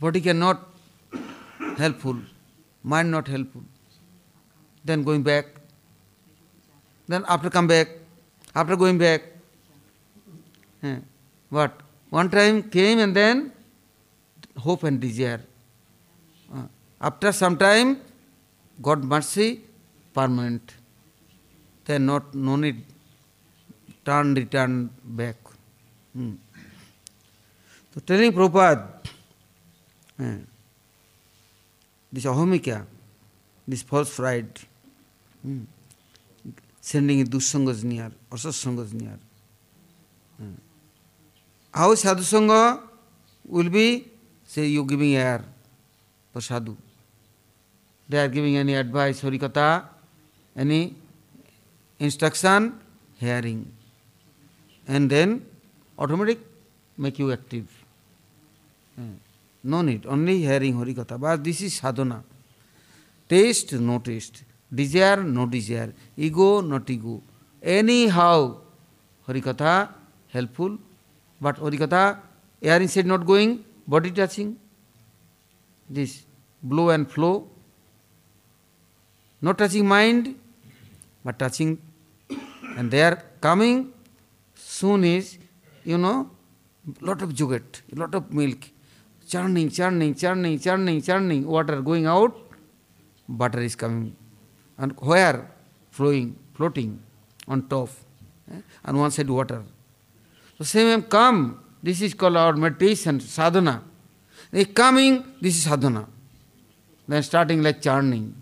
Body 0.00 0.20
cannot 0.20 0.75
helpful, 1.78 2.16
mind 2.82 3.10
not 3.10 3.28
helpful. 3.28 3.62
Then 4.84 5.02
going 5.02 5.22
back. 5.22 5.46
Then 7.08 7.24
after 7.28 7.50
come 7.50 7.66
back, 7.66 7.88
after 8.54 8.76
going 8.76 8.98
back. 8.98 9.22
eh, 10.82 10.98
What? 11.50 11.72
One 12.10 12.28
time 12.30 12.62
came 12.74 12.98
and 12.98 13.14
then 13.14 13.52
hope 14.56 14.82
and 14.84 15.00
desire. 15.00 15.40
Uh, 16.54 16.66
After 17.00 17.32
some 17.32 17.56
time, 17.56 18.00
God 18.80 19.04
mercy, 19.04 19.60
permanent. 20.14 20.74
Then 21.84 22.06
not 22.06 22.34
no 22.34 22.56
need 22.56 22.82
turn 24.04 24.34
return 24.34 24.90
back. 25.04 25.36
Hmm. 26.14 26.34
So 27.92 28.00
telling 28.00 28.32
Prabhupada, 28.32 28.88
eh, 30.20 30.38
this 32.16 32.24
ahomika, 32.24 32.86
this 33.68 33.82
false 33.82 34.16
pride, 34.16 34.60
hmm, 35.42 35.64
sending 36.80 37.26
dussangas 37.26 37.84
near, 37.84 38.10
asatsangas 38.30 38.94
near. 38.94 39.18
Hmm. 40.38 40.54
How 41.74 41.94
sadhu 41.94 42.22
sangha 42.22 42.80
will 43.44 43.68
be, 43.68 44.08
say 44.44 44.64
you 44.64 44.84
giving 44.86 45.14
air 45.14 45.44
for 46.32 46.40
sadhu. 46.40 46.74
They 48.08 48.18
are 48.24 48.28
giving 48.28 48.56
any 48.56 48.74
advice, 48.76 49.20
harikatha, 49.20 49.84
any 50.56 50.94
instruction, 51.98 52.80
hearing. 53.16 53.70
And 54.88 55.10
then 55.10 55.44
automatic 55.98 56.38
make 56.96 57.18
you 57.18 57.30
active. 57.30 57.66
Hmm. 58.94 59.16
No 59.62 59.82
need, 59.82 60.06
only 60.06 60.38
hearing 60.40 60.74
harikatha. 60.74 61.18
But 61.18 61.42
this 61.42 61.60
is 61.60 61.74
sadhana. 61.74 62.22
Taste, 63.28 63.72
no 63.74 63.98
taste. 63.98 64.44
Desire, 64.72 65.22
no 65.22 65.46
desire. 65.46 65.92
Ego, 66.16 66.60
not 66.60 66.88
ego. 66.88 67.22
Anyhow, 67.62 68.58
harikatha 69.28 69.88
helpful. 70.28 70.78
But 71.40 71.56
harikatha, 71.56 72.18
air 72.62 72.80
inside 72.80 73.06
not 73.06 73.26
going, 73.26 73.64
body 73.86 74.10
touching. 74.10 74.56
This 75.88 76.24
blow 76.62 76.90
and 76.90 77.10
flow. 77.10 77.48
Not 79.40 79.58
touching 79.58 79.86
mind, 79.86 80.34
but 81.24 81.38
touching. 81.38 81.78
And 82.76 82.90
they 82.90 83.02
are 83.02 83.22
coming 83.40 83.92
soon 84.54 85.04
is, 85.04 85.38
you 85.84 85.98
know, 85.98 86.30
lot 87.00 87.22
of 87.22 87.30
jugat, 87.30 87.82
lot 87.94 88.14
of 88.14 88.32
milk, 88.32 88.68
churning, 89.32 89.68
churning, 89.70 90.14
churning, 90.14 90.58
churning, 90.58 91.02
churning, 91.02 91.46
water 91.46 91.80
going 91.82 92.06
out, 92.06 92.34
butter 93.28 93.60
is 93.60 93.74
coming. 93.76 94.14
And 94.78 94.92
where? 95.00 95.50
Flowing, 95.90 96.36
floating 96.54 97.00
on 97.48 97.68
top. 97.68 97.88
eh? 98.52 98.60
On 98.84 98.96
one 98.98 99.10
side 99.10 99.30
water. 99.30 99.62
So 100.58 100.64
same 100.64 101.02
come, 101.02 101.60
this 101.82 102.00
is 102.02 102.14
called 102.14 102.36
our 102.36 102.52
meditation, 102.54 103.20
sadhana. 103.20 103.82
They 104.50 104.64
coming, 104.64 105.24
this 105.40 105.56
is 105.56 105.64
sadhana. 105.64 106.06
Then 107.08 107.22
starting 107.22 107.62
like 107.62 107.80
churning. 107.82 108.34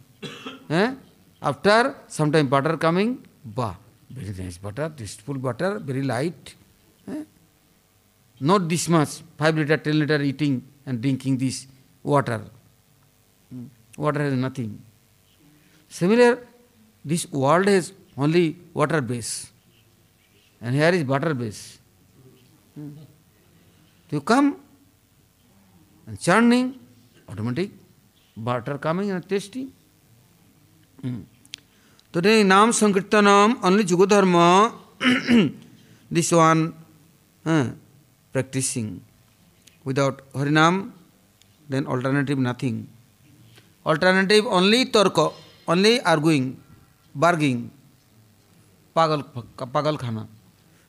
eh? 0.69 0.95
After 1.43 1.95
some 2.09 2.33
time 2.33 2.49
butter 2.49 2.77
coming, 2.77 3.25
bah, 3.45 3.75
very 4.11 4.35
nice 4.43 4.59
butter, 4.59 4.93
tasteful 4.97 5.35
butter, 5.35 5.79
very 5.79 6.03
light. 6.03 6.55
eh? 7.09 7.23
Not 8.41 8.69
this 8.69 8.89
much, 8.89 9.23
5 9.39 9.57
liter, 9.57 9.77
10 9.77 9.99
liter 10.01 10.21
eating 10.21 10.55
and 10.87 11.01
drinking 11.01 11.39
this 11.39 11.67
water. 12.03 12.43
Hmm. 13.51 13.67
Water 13.97 14.23
has 14.23 14.35
nothing. 14.35 14.83
Similar, 15.89 16.39
this 17.05 17.31
world 17.31 17.67
has 17.69 17.93
only 18.17 18.57
water 18.73 19.01
base. 19.01 19.51
And 20.61 20.75
here 20.75 20.91
is 20.91 21.05
butter 21.05 21.35
base. 21.35 21.79
Hmm. 22.75 22.91
You 24.11 24.21
come 24.21 24.57
and 26.07 26.21
churning, 26.21 26.79
automatic, 27.29 27.71
butter 28.37 28.79
coming 28.79 29.11
and 29.11 29.29
tasting. 29.29 29.73
Hmm. 31.01 31.21
Today, 32.13 32.43
Nam 32.45 32.71
Sankirtanam, 32.71 33.59
only 33.63 33.85
Jugodharma, 33.85 34.73
this 36.11 36.31
one 36.33 36.75
uh, 37.45 37.71
practicing. 38.33 39.03
Without 39.85 40.23
Harinam, 40.33 40.93
then 41.69 41.87
alternative 41.87 42.39
nothing. 42.39 42.89
Alternative 43.85 44.47
only 44.47 44.87
Torko, 44.87 45.35
only 45.69 46.01
arguing, 46.01 46.61
bargaining, 47.15 47.71
pagal, 48.97 49.25
pagal 49.57 49.99
khana. 49.99 50.27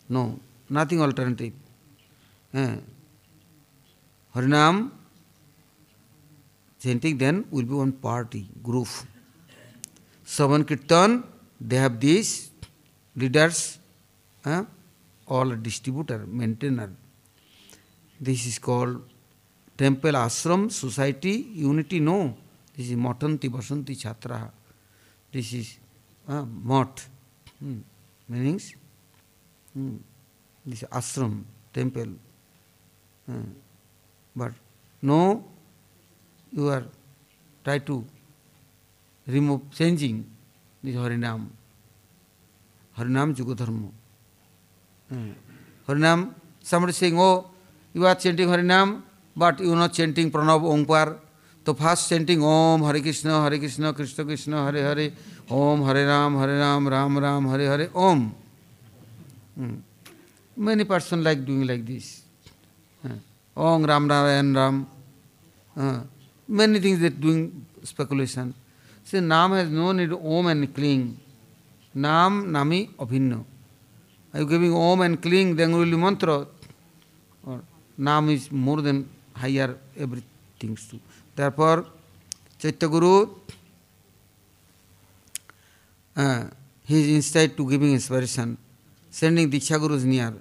No, 0.07 0.39
nothing 0.69 1.01
alternative. 1.01 1.53
Eh. 2.53 2.75
Harinam, 4.33 4.91
chanting 6.79 7.17
then 7.17 7.45
will 7.51 7.63
be 7.63 7.73
one 7.73 7.91
party, 7.91 8.47
group. 8.63 8.87
Savan 10.23 10.63
Kirtan, 10.63 11.23
they 11.59 11.75
have 11.75 11.99
these 11.99 12.51
leaders, 13.15 13.77
eh, 14.45 14.63
all 15.27 15.49
distributor, 15.55 16.25
maintainer. 16.27 16.91
This 18.19 18.45
is 18.45 18.59
called 18.59 19.01
temple, 19.77 20.11
ashram, 20.11 20.71
society, 20.71 21.49
unity. 21.53 21.99
No, 21.99 22.35
this 22.75 22.89
is 22.89 22.95
Matanti 22.95 23.49
Basanti 23.49 23.95
Chhatra. 23.95 24.49
This 25.31 25.53
is 25.53 25.77
uh, 26.27 26.45
Mat, 26.63 27.05
hmm. 27.59 27.79
meanings 28.29 28.73
hmm. 29.73 29.97
this 30.65 30.83
ashram, 30.83 31.43
temple. 31.73 32.13
Hmm. 33.25 33.41
But 34.35 34.53
no, 35.01 35.43
you 36.51 36.69
are 36.69 36.85
try 37.63 37.79
to 37.79 38.05
remove, 39.27 39.71
changing 39.71 40.25
this 40.81 40.95
Harinam. 40.95 41.47
Harinam 42.97 43.35
Jugodharma. 43.35 43.91
Hmm. 45.09 45.31
Harinam, 45.87 46.33
somebody 46.61 46.93
saying, 46.93 47.19
oh, 47.19 47.49
you 47.95 48.05
are 48.05 48.15
chanting 48.15 48.49
Harinam, 48.49 49.01
but 49.35 49.59
you 49.61 49.71
are 49.71 49.75
not 49.77 49.93
chanting 49.93 50.29
Pranab 50.29 50.61
Omkar. 50.61 51.17
So 51.65 51.73
first 51.73 52.09
chanting 52.09 52.43
Om 52.43 52.83
Hare 52.83 52.99
Krishna, 52.99 53.41
Hare 53.41 53.57
Krishna, 53.57 53.93
Krishna 53.93 54.25
Krishna, 54.25 54.65
Hare 54.65 54.83
Hare, 54.83 55.11
Om 55.49 55.83
Hare 55.85 56.05
Ram, 56.05 56.37
Hare 56.37 56.59
Ram, 56.59 56.87
Ram 56.87 57.17
Ram, 57.17 57.47
Hare 57.47 57.65
Hare, 57.65 57.89
Om. 57.95 58.35
Hmm. 59.55 59.75
Many 60.57 60.83
person 60.83 61.23
like 61.23 61.43
doing 61.45 61.65
like 61.65 61.85
this. 61.85 62.21
Uh, 63.03 63.13
Om 63.55 63.85
Ram 63.85 64.09
Ram 64.09 64.55
Ram. 64.55 64.87
Uh, 65.77 65.99
many 66.49 66.79
things 66.79 66.99
they 66.99 67.09
doing 67.09 67.65
speculation. 67.83 68.53
See, 69.05 69.21
Nam 69.21 69.53
has 69.53 69.69
no 69.69 69.93
need 69.93 70.11
Om 70.11 70.47
and 70.47 70.75
cling. 70.75 71.17
Nam, 71.93 72.51
Nami, 72.51 72.87
Abhinna. 72.99 73.43
Are 74.33 74.41
you 74.41 74.45
giving 74.45 74.73
Om 74.73 74.99
and 74.99 75.21
cling, 75.21 75.55
then 75.55 75.71
be 75.71 75.95
mantra. 75.95 76.45
Nam 77.97 78.29
is 78.29 78.51
more 78.51 78.81
than 78.81 79.09
higher 79.33 79.77
everything 79.97 80.75
too. 80.75 80.99
Therefore, 81.35 81.85
Chaitya 82.59 82.87
Guru, 82.87 83.27
uh, 86.15 86.43
he 86.85 87.01
is 87.01 87.15
instead 87.15 87.55
to 87.57 87.69
giving 87.69 87.91
inspiration, 87.93 88.57
sending 89.09 89.49
Diksha 89.49 89.79
Gurus 89.79 90.03
near, 90.03 90.33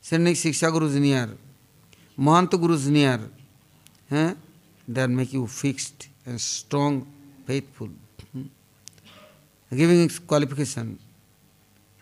sending 0.00 0.34
Shiksha 0.34 0.70
Gurus 0.72 0.94
near, 0.94 1.30
Mahanta 2.18 2.60
Gurus 2.60 2.86
near, 2.86 3.20
eh? 4.10 4.34
that 4.88 5.08
make 5.10 5.32
you 5.32 5.46
fixed 5.46 6.08
and 6.26 6.40
strong, 6.40 7.06
faithful. 7.46 7.88
Hmm? 8.32 8.42
Giving 9.70 10.08
qualification. 10.26 10.98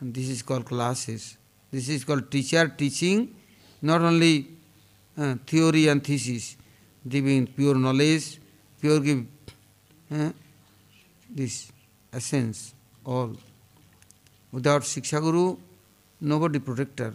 And 0.00 0.14
this 0.14 0.28
is 0.28 0.42
called 0.42 0.64
classes. 0.64 1.36
This 1.70 1.88
is 1.88 2.04
called 2.04 2.30
teacher 2.30 2.68
teaching, 2.68 3.34
not 3.82 4.00
only 4.00 4.48
uh, 5.20 5.34
theory 5.46 5.88
and 5.88 6.02
thesis, 6.02 6.56
giving 7.06 7.46
pure 7.46 7.74
knowledge, 7.74 8.40
pure 8.80 9.00
give 9.00 9.26
uh, 10.12 10.30
this 11.28 11.70
essence, 12.12 12.74
all. 13.04 13.36
Without 14.52 14.82
Shiksha 14.82 15.20
Guru, 15.20 15.56
nobody 16.20 16.58
protector. 16.58 17.14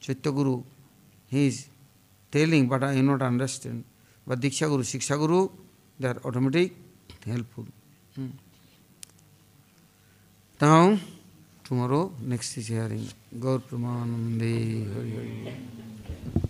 Chaitya 0.00 0.32
Guru, 0.32 0.62
he 1.28 1.46
is 1.48 1.68
telling, 2.30 2.68
but 2.68 2.82
I 2.82 3.00
not 3.00 3.22
understand. 3.22 3.84
But 4.26 4.40
Diksha 4.40 4.68
Guru, 4.68 4.82
Shiksha 4.82 5.18
Guru, 5.18 5.48
they 5.98 6.08
are 6.08 6.20
automatic, 6.24 6.72
helpful. 7.26 7.66
Now, 10.60 10.98
tomorrow, 11.64 12.12
next 12.20 12.56
is 12.56 12.66
hearing. 12.68 13.06
Gaur 13.38 13.58
Pramanande, 13.60 14.94
Hari 14.94 15.10
Hari. 15.10 16.49